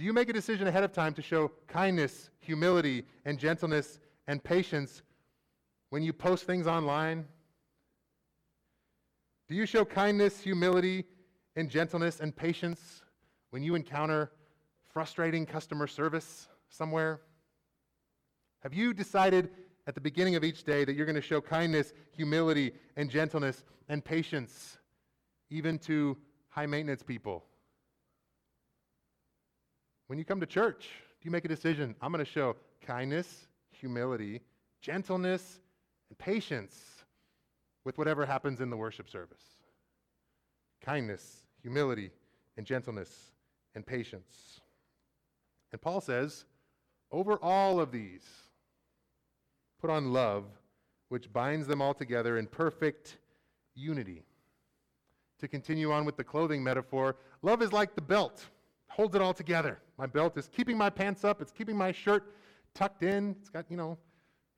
Do 0.03 0.07
you 0.07 0.13
make 0.13 0.29
a 0.29 0.33
decision 0.33 0.67
ahead 0.67 0.83
of 0.83 0.93
time 0.93 1.15
to 1.15 1.23
show 1.23 1.53
kindness, 1.69 2.31
humility, 2.41 3.05
and 3.25 3.39
gentleness 3.39 4.01
and 4.27 4.43
patience 4.43 5.01
when 5.91 6.03
you 6.03 6.13
post 6.13 6.43
things 6.45 6.67
online? 6.67 7.25
Do 9.49 9.55
you 9.55 9.65
show 9.65 9.85
kindness, 9.85 10.41
humility, 10.41 11.05
and 11.55 11.71
gentleness 11.71 12.19
and 12.19 12.35
patience 12.35 13.03
when 13.51 13.63
you 13.63 13.77
encounter 13.77 14.33
frustrating 14.93 15.47
customer 15.47 15.87
service 15.87 16.49
somewhere? 16.69 17.21
Have 18.65 18.75
you 18.75 18.93
decided 18.93 19.51
at 19.87 19.95
the 19.95 20.01
beginning 20.01 20.35
of 20.35 20.43
each 20.43 20.65
day 20.65 20.85
that 20.85 20.95
you're 20.95 21.07
going 21.07 21.15
to 21.15 21.23
show 21.23 21.41
kindness, 21.41 21.93
humility, 22.11 22.73
and 22.97 23.09
gentleness 23.09 23.63
and 23.89 24.05
patience, 24.05 24.79
even 25.49 25.79
to 25.79 26.19
high 26.49 26.67
maintenance 26.67 27.05
people? 27.05 27.45
When 30.13 30.19
you 30.19 30.27
come 30.27 30.41
to 30.41 30.47
church, 30.47 30.91
do 31.23 31.27
you 31.27 31.31
make 31.31 31.47
a 31.47 31.49
decision? 31.49 31.95
I'm 32.03 32.13
going 32.13 32.23
to 32.23 32.31
show 32.31 32.57
kindness, 32.87 33.47
humility, 33.71 34.43
gentleness, 34.83 35.59
and 36.11 36.19
patience 36.19 36.79
with 37.87 37.97
whatever 37.97 38.27
happens 38.27 38.61
in 38.61 38.69
the 38.69 38.77
worship 38.77 39.09
service. 39.09 39.41
Kindness, 40.83 41.45
humility, 41.63 42.11
and 42.59 42.67
gentleness, 42.67 43.33
and 43.75 43.87
patience. 43.87 44.61
And 45.73 45.81
Paul 45.81 46.03
says, 46.03 46.45
over 47.11 47.37
all 47.37 47.81
of 47.81 47.91
these, 47.91 48.29
put 49.81 49.89
on 49.89 50.13
love, 50.13 50.45
which 51.09 51.33
binds 51.33 51.67
them 51.67 51.81
all 51.81 51.95
together 51.95 52.37
in 52.37 52.49
perfect 52.49 53.17
unity. 53.75 54.25
To 55.39 55.49
continue 55.49 55.91
on 55.91 56.05
with 56.05 56.19
the 56.19 56.25
clothing 56.25 56.63
metaphor, 56.63 57.17
love 57.41 57.63
is 57.63 57.73
like 57.73 57.95
the 57.95 58.03
belt 58.03 58.45
holds 58.93 59.15
it 59.17 59.23
all 59.23 59.35
together. 59.35 59.79
My 60.03 60.07
belt 60.07 60.37
is 60.37 60.49
keeping 60.49 60.77
my 60.77 60.91
pants 60.91 61.23
up, 61.23 61.41
it's 61.41 61.53
keeping 61.53 61.77
my 61.77 61.93
shirt 61.93 62.35
tucked 62.75 63.05
in. 63.05 63.37
It's 63.39 63.49
got, 63.49 63.67
you 63.69 63.77
know, 63.77 63.97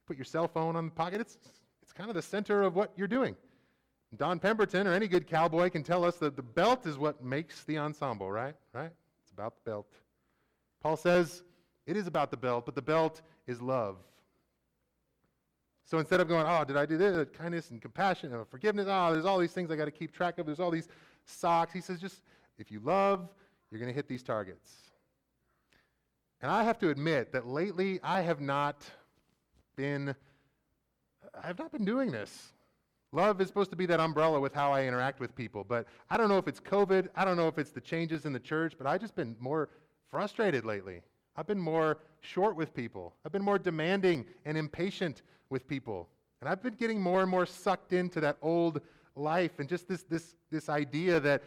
put 0.07 0.17
your 0.17 0.25
cell 0.25 0.49
phone 0.49 0.75
on 0.75 0.87
the 0.87 0.91
pocket. 0.91 1.21
It's, 1.21 1.37
it's 1.83 1.93
kind 1.93 2.09
of 2.09 2.17
the 2.17 2.23
center 2.23 2.63
of 2.63 2.75
what 2.75 2.95
you're 2.97 3.07
doing. 3.07 3.37
Don 4.17 4.39
Pemberton 4.39 4.87
or 4.87 4.95
any 4.95 5.07
good 5.07 5.27
cowboy 5.27 5.69
can 5.69 5.83
tell 5.83 6.03
us 6.03 6.17
that 6.17 6.35
the 6.35 6.43
belt 6.43 6.87
is 6.87 6.97
what 6.97 7.23
makes 7.23 7.63
the 7.65 7.77
ensemble, 7.77 8.33
right? 8.33 8.55
Right? 8.73 8.91
It's 9.23 9.33
about 9.33 9.57
the 9.57 9.71
belt. 9.71 9.87
Paul 10.83 10.97
says 10.97 11.43
it 11.87 11.95
is 11.95 12.07
about 12.07 12.31
the 12.31 12.39
belt, 12.39 12.65
but 12.65 12.75
the 12.75 12.81
belt 12.81 13.21
is 13.47 13.61
love. 13.61 13.99
So 15.85 15.99
instead 15.99 16.21
of 16.21 16.29
going, 16.29 16.47
oh, 16.49 16.65
did 16.65 16.79
I 16.79 16.87
do 16.87 16.97
this? 16.97 17.29
Kindness 17.37 17.69
and 17.69 17.83
compassion 17.83 18.33
and 18.33 18.49
forgiveness. 18.49 18.87
Oh, 18.89 19.13
there's 19.13 19.27
all 19.27 19.39
these 19.39 19.53
things 19.53 19.71
I 19.71 19.77
got 19.77 19.85
to 19.85 19.91
keep 19.91 20.11
track 20.11 20.39
of. 20.39 20.47
There's 20.47 20.59
all 20.59 20.71
these 20.71 20.89
socks. 21.27 21.75
He 21.75 21.83
says, 21.83 22.01
just 22.01 22.23
if 22.57 22.71
you 22.71 22.81
love, 22.81 23.29
you're 23.71 23.79
going 23.79 23.93
to 23.93 23.95
hit 23.95 24.09
these 24.09 24.23
targets. 24.23 24.84
And 26.45 26.53
I 26.53 26.63
have 26.63 26.79
to 26.81 26.91
admit 26.91 27.33
that 27.33 27.47
lately 27.47 28.01
I 28.03 28.21
have 28.21 28.39
not 28.39 28.85
been 29.77 30.15
I 31.43 31.47
have 31.47 31.59
not 31.59 31.73
been 31.73 31.87
doing 31.87 32.11
this. 32.11 32.53
Love 33.13 33.41
is 33.41 33.49
supposed 33.49 33.71
to 33.71 33.77
be 33.77 33.87
that 33.87 33.99
umbrella 33.99 34.39
with 34.39 34.53
how 34.53 34.71
I 34.71 34.85
interact 34.85 35.21
with 35.21 35.35
people, 35.35 35.65
but 35.67 35.87
I 36.11 36.19
don't 36.19 36.29
know 36.29 36.37
if 36.37 36.47
it's 36.47 36.61
COVID, 36.61 37.09
I 37.17 37.25
don't 37.25 37.39
know 37.39 37.49
if 37.49 37.57
it's 37.57 37.71
the 37.71 37.81
changes 37.81 38.27
in 38.27 38.35
the 38.35 38.39
church, 38.39 38.75
but 38.77 38.87
I've 38.87 39.01
just 39.01 39.17
been 39.17 39.35
more 39.41 39.71
frustrated 40.11 40.67
lately. 40.67 41.01
I've 41.35 41.47
been 41.47 41.59
more 41.59 41.97
short 42.21 42.57
with 42.57 42.75
people. 42.75 43.15
I've 43.25 43.33
been 43.33 43.43
more 43.43 43.59
demanding 43.59 44.27
and 44.45 44.59
impatient 44.59 45.23
with 45.49 45.67
people. 45.67 46.11
And 46.43 46.51
I've 46.51 46.63
been 46.63 46.75
getting 46.75 47.01
more 47.01 47.23
and 47.23 47.31
more 47.31 47.47
sucked 47.47 47.95
into 47.95 48.21
that 48.21 48.37
old 48.43 48.83
life 49.17 49.61
and 49.61 49.69
just 49.69 49.89
this 49.89 50.03
this 50.03 50.35
this 50.51 50.69
idea 50.69 51.21
that 51.21 51.43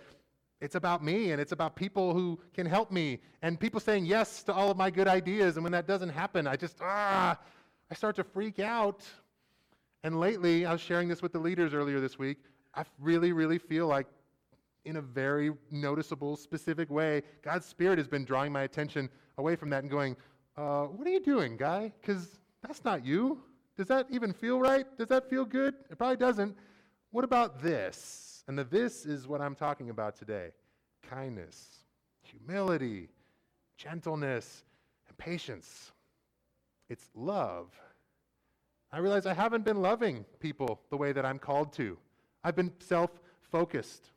it's 0.59 0.75
about 0.75 1.03
me 1.03 1.31
and 1.31 1.39
it's 1.39 1.51
about 1.51 1.75
people 1.75 2.13
who 2.13 2.39
can 2.53 2.65
help 2.65 2.91
me 2.91 3.19
and 3.41 3.59
people 3.59 3.79
saying 3.79 4.05
yes 4.05 4.43
to 4.43 4.53
all 4.53 4.71
of 4.71 4.77
my 4.77 4.89
good 4.89 5.07
ideas. 5.07 5.57
And 5.57 5.63
when 5.63 5.71
that 5.73 5.87
doesn't 5.87 6.09
happen, 6.09 6.47
I 6.47 6.55
just, 6.55 6.77
ah, 6.81 7.37
I 7.91 7.95
start 7.95 8.15
to 8.15 8.23
freak 8.23 8.59
out. 8.59 9.03
And 10.03 10.19
lately, 10.19 10.65
I 10.65 10.71
was 10.71 10.81
sharing 10.81 11.07
this 11.07 11.21
with 11.21 11.33
the 11.33 11.39
leaders 11.39 11.73
earlier 11.73 11.99
this 11.99 12.17
week. 12.17 12.37
I 12.73 12.83
really, 12.99 13.31
really 13.31 13.57
feel 13.57 13.87
like, 13.87 14.07
in 14.85 14.95
a 14.95 15.01
very 15.01 15.51
noticeable, 15.69 16.37
specific 16.37 16.89
way, 16.89 17.21
God's 17.41 17.65
Spirit 17.65 17.97
has 17.97 18.07
been 18.07 18.23
drawing 18.23 18.53
my 18.53 18.61
attention 18.61 19.09
away 19.37 19.57
from 19.57 19.69
that 19.71 19.83
and 19.83 19.91
going, 19.91 20.15
uh, 20.55 20.85
What 20.85 21.05
are 21.05 21.11
you 21.11 21.19
doing, 21.19 21.57
guy? 21.57 21.91
Because 21.99 22.39
that's 22.65 22.85
not 22.85 23.05
you. 23.05 23.41
Does 23.75 23.87
that 23.87 24.07
even 24.09 24.31
feel 24.33 24.59
right? 24.59 24.85
Does 24.97 25.09
that 25.09 25.29
feel 25.29 25.45
good? 25.45 25.75
It 25.89 25.97
probably 25.97 26.17
doesn't. 26.17 26.55
What 27.11 27.23
about 27.23 27.61
this? 27.61 28.26
And 28.47 28.57
the 28.57 28.63
this 28.63 29.05
is 29.05 29.27
what 29.27 29.41
I'm 29.41 29.55
talking 29.55 29.89
about 29.89 30.15
today 30.15 30.51
kindness, 31.10 31.83
humility, 32.21 33.10
gentleness, 33.77 34.63
and 35.07 35.17
patience. 35.17 35.91
It's 36.89 37.10
love. 37.15 37.69
I 38.91 38.99
realize 38.99 39.25
I 39.25 39.33
haven't 39.33 39.65
been 39.65 39.81
loving 39.81 40.25
people 40.39 40.79
the 40.89 40.97
way 40.97 41.12
that 41.12 41.25
I'm 41.25 41.39
called 41.39 41.73
to. 41.73 41.97
I've 42.43 42.55
been 42.55 42.71
self 42.79 43.12
focused. 43.51 44.12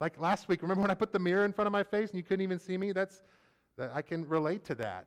Like 0.00 0.20
last 0.20 0.48
week, 0.48 0.62
remember 0.62 0.82
when 0.82 0.90
I 0.90 0.94
put 0.94 1.12
the 1.12 1.20
mirror 1.20 1.44
in 1.44 1.52
front 1.52 1.66
of 1.66 1.72
my 1.72 1.84
face 1.84 2.10
and 2.10 2.16
you 2.16 2.24
couldn't 2.24 2.42
even 2.42 2.58
see 2.58 2.76
me? 2.76 2.90
That's, 2.90 3.22
that 3.78 3.92
I 3.94 4.02
can 4.02 4.28
relate 4.28 4.64
to 4.64 4.74
that. 4.76 5.06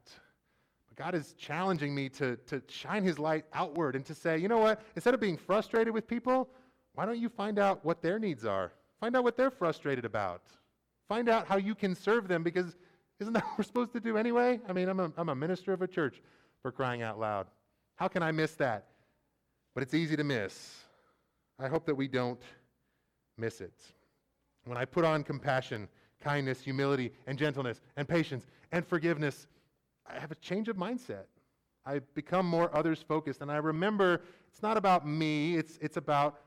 But 0.88 0.96
God 0.96 1.16
is 1.16 1.34
challenging 1.34 1.94
me 1.94 2.08
to, 2.10 2.38
to 2.48 2.62
shine 2.70 3.04
His 3.04 3.20
light 3.20 3.44
outward 3.54 3.98
and 3.98 4.06
to 4.06 4.16
say, 4.16 4.38
you 4.38 4.48
know 4.48 4.60
what? 4.60 4.82
Instead 4.96 5.14
of 5.14 5.20
being 5.20 5.36
frustrated 5.36 5.94
with 5.94 6.08
people, 6.08 6.50
why 6.96 7.06
don't 7.06 7.20
you 7.20 7.30
find 7.30 7.60
out 7.60 7.84
what 7.84 8.02
their 8.02 8.20
needs 8.20 8.46
are? 8.46 8.72
Find 9.00 9.16
out 9.16 9.24
what 9.24 9.38
they're 9.38 9.52
frustrated 9.52 10.06
about. 10.06 10.42
Find 11.08 11.30
out 11.30 11.48
how 11.48 11.58
you 11.58 11.76
can 11.76 11.94
serve 11.94 12.28
them 12.28 12.42
because 12.42 12.78
isn't 13.20 13.34
that 13.34 13.44
what 13.46 13.58
we're 13.60 13.64
supposed 13.64 13.94
to 13.94 14.00
do 14.00 14.18
anyway? 14.18 14.60
I 14.68 14.74
mean, 14.74 14.90
I'm 14.90 15.00
a, 15.00 15.12
I'm 15.18 15.30
a 15.30 15.36
minister 15.36 15.74
of 15.74 15.82
a 15.82 15.88
church 15.88 16.22
for 16.62 16.72
crying 16.72 17.02
out 17.02 17.20
loud. 17.20 17.48
How 17.96 18.08
can 18.08 18.24
I 18.24 18.32
miss 18.32 18.56
that? 18.56 18.88
But 19.74 19.84
it's 19.84 19.94
easy 19.94 20.16
to 20.16 20.24
miss. 20.24 20.84
I 21.60 21.68
hope 21.68 21.86
that 21.86 21.96
we 21.96 22.08
don't 22.08 22.42
miss 23.38 23.62
it. 23.62 23.74
When 24.66 24.78
I 24.78 24.86
put 24.86 25.06
on 25.06 25.24
compassion, 25.24 25.88
kindness, 26.22 26.62
humility, 26.62 27.12
and 27.28 27.38
gentleness, 27.38 27.82
and 27.98 28.08
patience, 28.08 28.48
and 28.72 28.86
forgiveness, 28.86 29.48
I 30.08 30.20
have 30.20 30.32
a 30.32 30.36
change 30.36 30.70
of 30.70 30.76
mindset. 30.76 31.26
I 31.86 32.00
become 32.16 32.46
more 32.48 32.76
others 32.76 33.04
focused, 33.08 33.42
and 33.42 33.52
I 33.52 33.58
remember 33.58 34.22
it's 34.50 34.64
not 34.64 34.76
about 34.76 35.08
me, 35.08 35.56
it's, 35.56 35.78
it's 35.82 35.98
about 35.98 36.40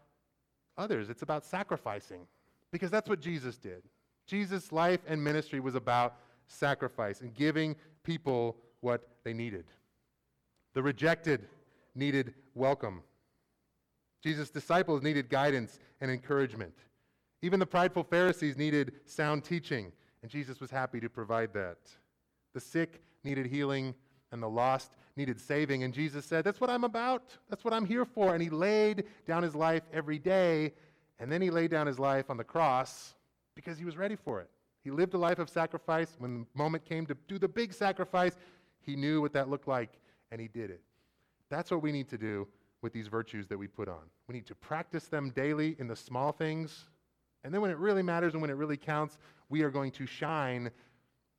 others. 0.78 1.10
It's 1.10 1.22
about 1.22 1.44
sacrificing, 1.44 2.26
because 2.70 2.90
that's 2.90 3.08
what 3.08 3.20
Jesus 3.20 3.58
did. 3.58 3.82
Jesus' 4.26 4.72
life 4.72 5.00
and 5.06 5.22
ministry 5.22 5.60
was 5.60 5.74
about 5.74 6.16
sacrifice 6.46 7.20
and 7.20 7.34
giving 7.34 7.76
people 8.04 8.56
what 8.80 9.08
they 9.24 9.34
needed. 9.34 9.64
The 10.74 10.82
rejected 10.82 11.48
needed 11.94 12.34
welcome. 12.54 13.02
Jesus' 14.22 14.50
disciples 14.50 15.02
needed 15.02 15.28
guidance 15.28 15.78
and 16.00 16.10
encouragement. 16.10 16.74
Even 17.42 17.60
the 17.60 17.66
prideful 17.66 18.04
Pharisees 18.04 18.56
needed 18.56 18.92
sound 19.04 19.44
teaching, 19.44 19.92
and 20.22 20.30
Jesus 20.30 20.60
was 20.60 20.70
happy 20.70 21.00
to 21.00 21.08
provide 21.08 21.52
that. 21.54 21.78
The 22.54 22.60
sick 22.60 23.02
needed 23.24 23.46
healing, 23.46 23.94
and 24.32 24.42
the 24.42 24.48
lost 24.48 24.92
needed 25.18 25.38
saving, 25.38 25.82
and 25.82 25.92
Jesus 25.92 26.24
said, 26.24 26.44
That's 26.44 26.60
what 26.60 26.70
I'm 26.70 26.84
about. 26.84 27.36
That's 27.50 27.64
what 27.64 27.74
I'm 27.74 27.84
here 27.84 28.06
for. 28.06 28.32
And 28.32 28.42
he 28.42 28.48
laid 28.48 29.04
down 29.26 29.42
his 29.42 29.54
life 29.54 29.82
every 29.92 30.18
day, 30.18 30.72
and 31.18 31.30
then 31.30 31.42
he 31.42 31.50
laid 31.50 31.70
down 31.70 31.86
his 31.86 31.98
life 31.98 32.30
on 32.30 32.38
the 32.38 32.44
cross 32.44 33.14
because 33.54 33.76
he 33.76 33.84
was 33.84 33.96
ready 33.96 34.16
for 34.16 34.40
it. 34.40 34.48
He 34.82 34.90
lived 34.90 35.12
a 35.12 35.18
life 35.18 35.38
of 35.38 35.50
sacrifice. 35.50 36.14
When 36.18 36.40
the 36.40 36.46
moment 36.54 36.84
came 36.86 37.04
to 37.06 37.16
do 37.26 37.38
the 37.38 37.48
big 37.48 37.74
sacrifice, 37.74 38.36
he 38.80 38.96
knew 38.96 39.20
what 39.20 39.34
that 39.34 39.50
looked 39.50 39.68
like, 39.68 39.98
and 40.30 40.40
he 40.40 40.48
did 40.48 40.70
it. 40.70 40.80
That's 41.50 41.70
what 41.70 41.82
we 41.82 41.92
need 41.92 42.08
to 42.08 42.16
do 42.16 42.46
with 42.80 42.92
these 42.92 43.08
virtues 43.08 43.46
that 43.48 43.58
we 43.58 43.66
put 43.66 43.88
on. 43.88 44.02
We 44.28 44.34
need 44.34 44.46
to 44.46 44.54
practice 44.54 45.08
them 45.08 45.30
daily 45.30 45.76
in 45.78 45.88
the 45.88 45.96
small 45.96 46.32
things. 46.32 46.86
And 47.42 47.52
then 47.52 47.60
when 47.60 47.70
it 47.70 47.78
really 47.78 48.02
matters 48.02 48.34
and 48.34 48.40
when 48.40 48.50
it 48.50 48.56
really 48.56 48.76
counts, 48.76 49.18
we 49.48 49.62
are 49.62 49.70
going 49.70 49.90
to 49.92 50.06
shine, 50.06 50.70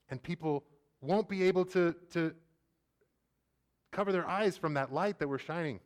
and 0.09 0.21
people 0.21 0.63
won't 1.01 1.29
be 1.29 1.43
able 1.43 1.63
to, 1.65 1.95
to 2.11 2.33
cover 3.91 4.11
their 4.11 4.27
eyes 4.27 4.57
from 4.57 4.73
that 4.75 4.93
light 4.93 5.19
that 5.19 5.27
we're 5.27 5.37
shining. 5.37 5.79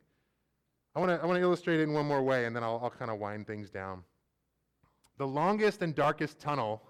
I 0.96 1.00
want 1.00 1.12
to 1.12 1.22
I 1.22 1.26
wanna 1.26 1.40
illustrate 1.40 1.80
it 1.80 1.84
in 1.84 1.94
one 1.94 2.06
more 2.06 2.22
way, 2.22 2.46
and 2.46 2.56
then 2.56 2.64
I'll, 2.64 2.80
I'll 2.84 2.90
kind 2.90 3.10
of 3.10 3.20
wind 3.20 3.48
things 3.48 3.70
down. 3.70 4.04
The 5.18 5.28
longest 5.28 5.82
and 5.82 5.96
darkest 5.96 6.40
tunnel 6.40 6.82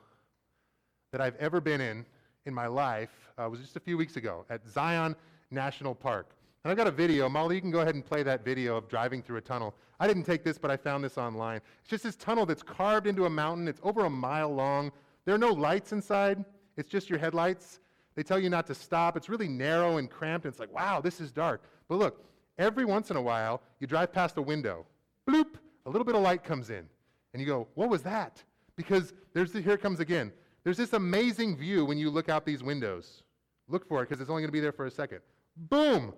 that 1.12 1.21
I've 1.21 1.36
ever 1.36 1.62
been 1.62 1.82
in 1.82 2.06
in 2.45 2.54
my 2.54 2.67
life 2.67 3.12
uh, 3.38 3.49
was 3.49 3.60
just 3.60 3.76
a 3.76 3.80
few 3.80 3.97
weeks 3.97 4.17
ago 4.17 4.45
at 4.49 4.67
Zion 4.67 5.15
National 5.52 5.95
Park. 5.95 6.36
And 6.63 6.71
I've 6.71 6.78
got 6.78 6.88
a 6.88 6.91
video. 6.91 7.28
Molly, 7.30 7.56
you 7.56 7.62
can 7.62 7.71
go 7.71 7.82
ahead 7.82 7.95
and 7.95 8.06
play 8.06 8.23
that 8.23 8.43
video 8.43 8.78
of 8.78 8.88
driving 8.88 9.21
through 9.21 9.38
a 9.38 9.41
tunnel. 9.41 9.73
I 9.99 10.08
didn't 10.08 10.23
take 10.23 10.43
this, 10.43 10.58
but 10.58 10.71
I 10.71 10.78
found 10.78 11.04
this 11.04 11.17
online. 11.17 11.62
It's 11.82 11.89
just 11.89 12.04
this 12.04 12.15
tunnel 12.15 12.45
that's 12.45 12.63
carved 12.63 13.08
into 13.08 13.26
a 13.26 13.30
mountain. 13.30 13.67
It's 13.67 13.82
over 13.84 14.06
a 14.06 14.10
mile 14.10 14.54
long. 14.54 14.91
There 15.26 15.36
are 15.36 15.39
no 15.39 15.52
lights 15.52 15.91
inside, 15.91 16.43
it's 16.76 16.89
just 16.89 17.10
your 17.10 17.19
headlights. 17.19 17.80
They 18.15 18.23
tell 18.23 18.39
you 18.39 18.49
not 18.49 18.67
to 18.67 18.76
stop. 18.76 19.17
It's 19.17 19.30
really 19.30 19.47
narrow 19.47 19.97
and 19.97 20.10
cramped. 20.10 20.45
And 20.45 20.52
it's 20.52 20.60
like, 20.60 20.73
wow, 20.73 21.02
this 21.02 21.19
is 21.19 21.32
dark. 21.32 21.63
But 21.88 21.97
look, 21.97 22.23
every 22.58 22.86
once 22.86 23.10
in 23.12 23.17
a 23.17 23.21
while, 23.21 23.62
you 23.80 23.88
drive 23.88 24.13
past 24.13 24.38
a 24.38 24.41
window. 24.41 24.86
Bloop, 25.28 25.56
a 25.86 25.89
little 25.89 26.06
bit 26.06 26.15
of 26.15 26.21
light 26.21 26.43
comes 26.43 26.69
in. 26.69 26.86
And 27.34 27.41
you 27.41 27.47
go, 27.47 27.67
what 27.76 27.89
was 27.89 28.04
that? 28.04 28.43
Because 28.76 29.13
there's 29.34 29.52
the, 29.52 29.62
here 29.62 29.73
it 29.73 29.82
comes 29.82 29.99
again. 29.99 30.32
There's 30.63 30.78
this 30.78 30.93
amazing 30.93 31.58
view 31.58 31.86
when 31.86 31.97
you 31.97 32.10
look 32.10 32.30
out 32.30 32.45
these 32.45 32.63
windows. 32.63 33.23
Look 33.67 33.88
for 33.88 34.02
it 34.02 34.10
because 34.10 34.21
it's 34.21 34.30
only 34.30 34.41
going 34.41 34.49
to 34.49 34.54
be 34.54 34.60
there 34.60 34.71
for 34.71 34.86
a 34.86 34.91
second. 34.91 35.19
Boom! 35.56 36.13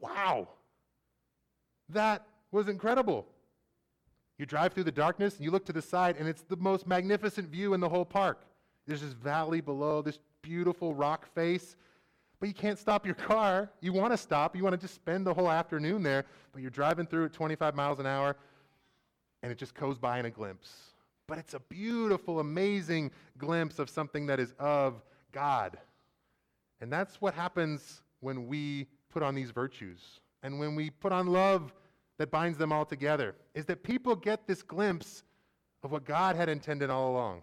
Wow. 0.00 0.48
That 1.88 2.26
was 2.50 2.68
incredible. 2.68 3.26
You 4.38 4.46
drive 4.46 4.72
through 4.72 4.84
the 4.84 4.92
darkness 4.92 5.36
and 5.36 5.44
you 5.44 5.50
look 5.50 5.66
to 5.66 5.72
the 5.72 5.82
side, 5.82 6.16
and 6.18 6.26
it's 6.26 6.42
the 6.42 6.56
most 6.56 6.86
magnificent 6.86 7.48
view 7.48 7.74
in 7.74 7.80
the 7.80 7.88
whole 7.88 8.04
park. 8.04 8.46
There's 8.86 9.02
this 9.02 9.12
valley 9.12 9.60
below, 9.60 10.02
this 10.02 10.18
beautiful 10.42 10.94
rock 10.94 11.26
face, 11.34 11.76
but 12.38 12.48
you 12.48 12.54
can't 12.54 12.78
stop 12.78 13.04
your 13.04 13.14
car. 13.14 13.70
You 13.80 13.92
want 13.92 14.12
to 14.12 14.16
stop, 14.16 14.56
you 14.56 14.62
want 14.62 14.74
to 14.74 14.80
just 14.80 14.94
spend 14.94 15.26
the 15.26 15.34
whole 15.34 15.50
afternoon 15.50 16.02
there, 16.02 16.24
but 16.52 16.62
you're 16.62 16.70
driving 16.70 17.06
through 17.06 17.26
at 17.26 17.32
25 17.32 17.74
miles 17.74 17.98
an 17.98 18.06
hour, 18.06 18.36
and 19.42 19.52
it 19.52 19.58
just 19.58 19.74
goes 19.74 19.98
by 19.98 20.18
in 20.18 20.26
a 20.26 20.30
glimpse. 20.30 20.72
But 21.26 21.38
it's 21.38 21.54
a 21.54 21.60
beautiful, 21.60 22.40
amazing 22.40 23.12
glimpse 23.38 23.78
of 23.78 23.88
something 23.88 24.26
that 24.26 24.40
is 24.40 24.54
of 24.58 25.02
God. 25.32 25.78
And 26.80 26.92
that's 26.92 27.20
what 27.20 27.34
happens 27.34 28.02
when 28.20 28.46
we 28.46 28.86
put 29.10 29.22
on 29.22 29.34
these 29.34 29.50
virtues 29.50 30.20
and 30.42 30.58
when 30.58 30.74
we 30.74 30.90
put 30.90 31.12
on 31.12 31.26
love 31.26 31.72
that 32.18 32.30
binds 32.30 32.58
them 32.58 32.72
all 32.72 32.84
together, 32.84 33.34
is 33.54 33.64
that 33.66 33.82
people 33.82 34.14
get 34.14 34.46
this 34.46 34.62
glimpse 34.62 35.22
of 35.82 35.92
what 35.92 36.04
God 36.04 36.36
had 36.36 36.48
intended 36.48 36.90
all 36.90 37.10
along 37.10 37.42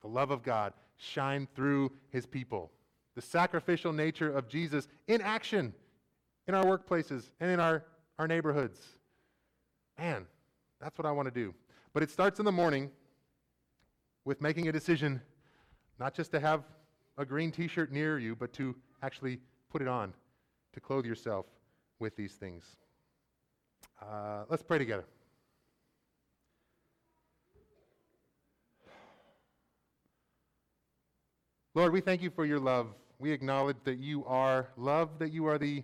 the 0.00 0.08
love 0.08 0.30
of 0.30 0.42
God 0.42 0.72
shine 1.02 1.48
through 1.54 1.92
his 2.10 2.26
people. 2.26 2.70
The 3.14 3.22
sacrificial 3.22 3.92
nature 3.92 4.30
of 4.30 4.48
Jesus 4.48 4.88
in 5.08 5.20
action 5.20 5.74
in 6.46 6.54
our 6.54 6.64
workplaces 6.64 7.30
and 7.40 7.50
in 7.50 7.60
our, 7.60 7.84
our 8.18 8.26
neighborhoods. 8.26 8.80
Man, 9.98 10.26
that's 10.80 10.96
what 10.98 11.06
I 11.06 11.12
want 11.12 11.26
to 11.26 11.34
do. 11.34 11.54
But 11.92 12.02
it 12.02 12.10
starts 12.10 12.38
in 12.38 12.44
the 12.44 12.52
morning 12.52 12.90
with 14.24 14.40
making 14.40 14.68
a 14.68 14.72
decision 14.72 15.20
not 15.98 16.14
just 16.14 16.30
to 16.32 16.40
have 16.40 16.64
a 17.18 17.24
green 17.24 17.52
t 17.52 17.68
shirt 17.68 17.92
near 17.92 18.18
you, 18.18 18.34
but 18.34 18.52
to 18.54 18.74
actually 19.02 19.38
put 19.70 19.82
it 19.82 19.88
on, 19.88 20.12
to 20.72 20.80
clothe 20.80 21.04
yourself 21.04 21.46
with 21.98 22.16
these 22.16 22.32
things. 22.32 22.64
Uh, 24.00 24.44
let's 24.48 24.62
pray 24.62 24.78
together. 24.78 25.04
Lord, 31.74 31.92
we 31.92 32.02
thank 32.02 32.20
you 32.20 32.28
for 32.28 32.44
your 32.44 32.60
love. 32.60 32.88
We 33.18 33.32
acknowledge 33.32 33.78
that 33.84 33.98
you 33.98 34.26
are 34.26 34.68
love, 34.76 35.18
that 35.18 35.32
you 35.32 35.46
are 35.46 35.56
the 35.56 35.82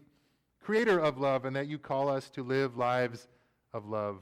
creator 0.60 0.98
of 0.98 1.16
love, 1.16 1.46
and 1.46 1.56
that 1.56 1.66
you 1.66 1.78
call 1.78 2.10
us 2.10 2.28
to 2.30 2.42
live 2.42 2.76
lives 2.76 3.26
of 3.72 3.86
love. 3.86 4.20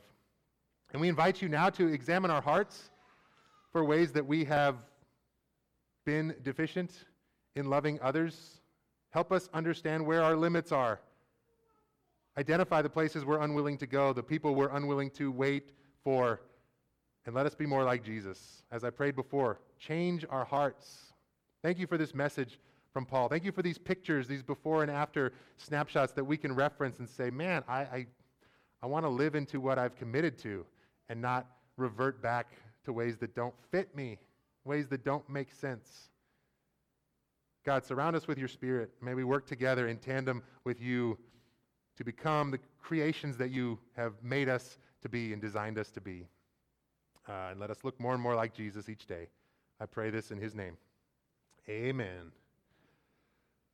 And 0.92 1.00
we 1.00 1.08
invite 1.08 1.42
you 1.42 1.48
now 1.48 1.70
to 1.70 1.88
examine 1.88 2.30
our 2.30 2.40
hearts 2.40 2.90
for 3.72 3.84
ways 3.84 4.12
that 4.12 4.24
we 4.24 4.44
have 4.44 4.76
been 6.04 6.36
deficient 6.44 6.92
in 7.56 7.68
loving 7.68 7.98
others. 8.00 8.60
Help 9.10 9.32
us 9.32 9.48
understand 9.52 10.06
where 10.06 10.22
our 10.22 10.36
limits 10.36 10.70
are. 10.70 11.00
Identify 12.38 12.82
the 12.82 12.90
places 12.90 13.24
we're 13.24 13.40
unwilling 13.40 13.78
to 13.78 13.86
go, 13.88 14.12
the 14.12 14.22
people 14.22 14.54
we're 14.54 14.68
unwilling 14.76 15.10
to 15.10 15.32
wait 15.32 15.72
for, 16.04 16.42
and 17.24 17.34
let 17.34 17.44
us 17.44 17.56
be 17.56 17.66
more 17.66 17.82
like 17.82 18.04
Jesus. 18.04 18.62
As 18.70 18.84
I 18.84 18.90
prayed 18.90 19.16
before, 19.16 19.58
change 19.80 20.24
our 20.30 20.44
hearts. 20.44 21.14
Thank 21.66 21.80
you 21.80 21.88
for 21.88 21.98
this 21.98 22.14
message 22.14 22.60
from 22.92 23.04
Paul. 23.04 23.26
Thank 23.26 23.44
you 23.44 23.50
for 23.50 23.60
these 23.60 23.76
pictures, 23.76 24.28
these 24.28 24.44
before 24.44 24.82
and 24.82 24.90
after 24.90 25.32
snapshots 25.56 26.12
that 26.12 26.22
we 26.22 26.36
can 26.36 26.54
reference 26.54 27.00
and 27.00 27.08
say, 27.08 27.28
man, 27.28 27.64
I, 27.66 27.80
I, 27.80 28.06
I 28.84 28.86
want 28.86 29.04
to 29.04 29.08
live 29.08 29.34
into 29.34 29.60
what 29.60 29.76
I've 29.76 29.96
committed 29.96 30.38
to 30.44 30.64
and 31.08 31.20
not 31.20 31.48
revert 31.76 32.22
back 32.22 32.52
to 32.84 32.92
ways 32.92 33.16
that 33.16 33.34
don't 33.34 33.52
fit 33.72 33.96
me, 33.96 34.16
ways 34.64 34.86
that 34.90 35.04
don't 35.04 35.28
make 35.28 35.52
sense. 35.52 36.10
God, 37.64 37.84
surround 37.84 38.14
us 38.14 38.28
with 38.28 38.38
your 38.38 38.46
spirit. 38.46 38.92
May 39.02 39.14
we 39.14 39.24
work 39.24 39.44
together 39.44 39.88
in 39.88 39.96
tandem 39.96 40.44
with 40.62 40.80
you 40.80 41.18
to 41.96 42.04
become 42.04 42.52
the 42.52 42.60
creations 42.80 43.36
that 43.38 43.50
you 43.50 43.76
have 43.96 44.12
made 44.22 44.48
us 44.48 44.78
to 45.02 45.08
be 45.08 45.32
and 45.32 45.42
designed 45.42 45.78
us 45.78 45.90
to 45.90 46.00
be. 46.00 46.28
Uh, 47.28 47.48
and 47.50 47.58
let 47.58 47.70
us 47.70 47.78
look 47.82 47.98
more 47.98 48.14
and 48.14 48.22
more 48.22 48.36
like 48.36 48.54
Jesus 48.54 48.88
each 48.88 49.06
day. 49.06 49.26
I 49.80 49.86
pray 49.86 50.10
this 50.10 50.30
in 50.30 50.38
his 50.38 50.54
name. 50.54 50.76
Amen. 51.68 52.30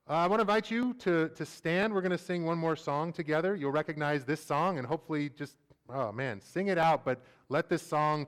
Uh, 0.08 0.14
I 0.14 0.26
want 0.26 0.38
to 0.38 0.42
invite 0.42 0.70
you 0.70 0.94
to, 0.94 1.28
to 1.28 1.44
stand. 1.44 1.92
We're 1.92 2.00
going 2.00 2.10
to 2.10 2.18
sing 2.18 2.46
one 2.46 2.56
more 2.56 2.74
song 2.74 3.12
together. 3.12 3.54
You'll 3.54 3.70
recognize 3.70 4.24
this 4.24 4.42
song 4.42 4.78
and 4.78 4.86
hopefully 4.86 5.28
just, 5.28 5.56
oh 5.90 6.10
man, 6.10 6.40
sing 6.40 6.68
it 6.68 6.78
out, 6.78 7.04
but 7.04 7.20
let 7.50 7.68
this 7.68 7.82
song 7.82 8.26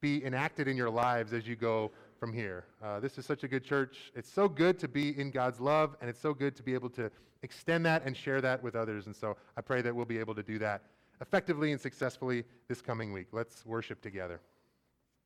be 0.00 0.24
enacted 0.24 0.66
in 0.66 0.78
your 0.78 0.88
lives 0.88 1.34
as 1.34 1.46
you 1.46 1.56
go 1.56 1.90
from 2.18 2.32
here. 2.32 2.64
Uh, 2.82 3.00
this 3.00 3.18
is 3.18 3.26
such 3.26 3.44
a 3.44 3.48
good 3.48 3.62
church. 3.62 4.12
It's 4.14 4.32
so 4.32 4.48
good 4.48 4.78
to 4.78 4.88
be 4.88 5.18
in 5.18 5.30
God's 5.30 5.60
love, 5.60 5.94
and 6.00 6.08
it's 6.08 6.20
so 6.20 6.32
good 6.32 6.56
to 6.56 6.62
be 6.62 6.72
able 6.72 6.90
to 6.90 7.10
extend 7.42 7.84
that 7.84 8.06
and 8.06 8.16
share 8.16 8.40
that 8.40 8.62
with 8.62 8.74
others. 8.74 9.06
And 9.06 9.14
so 9.14 9.36
I 9.56 9.60
pray 9.60 9.82
that 9.82 9.94
we'll 9.94 10.06
be 10.06 10.18
able 10.18 10.34
to 10.36 10.42
do 10.42 10.58
that 10.60 10.82
effectively 11.20 11.72
and 11.72 11.80
successfully 11.80 12.44
this 12.66 12.80
coming 12.80 13.12
week. 13.12 13.28
Let's 13.32 13.66
worship 13.66 14.00
together. 14.00 14.40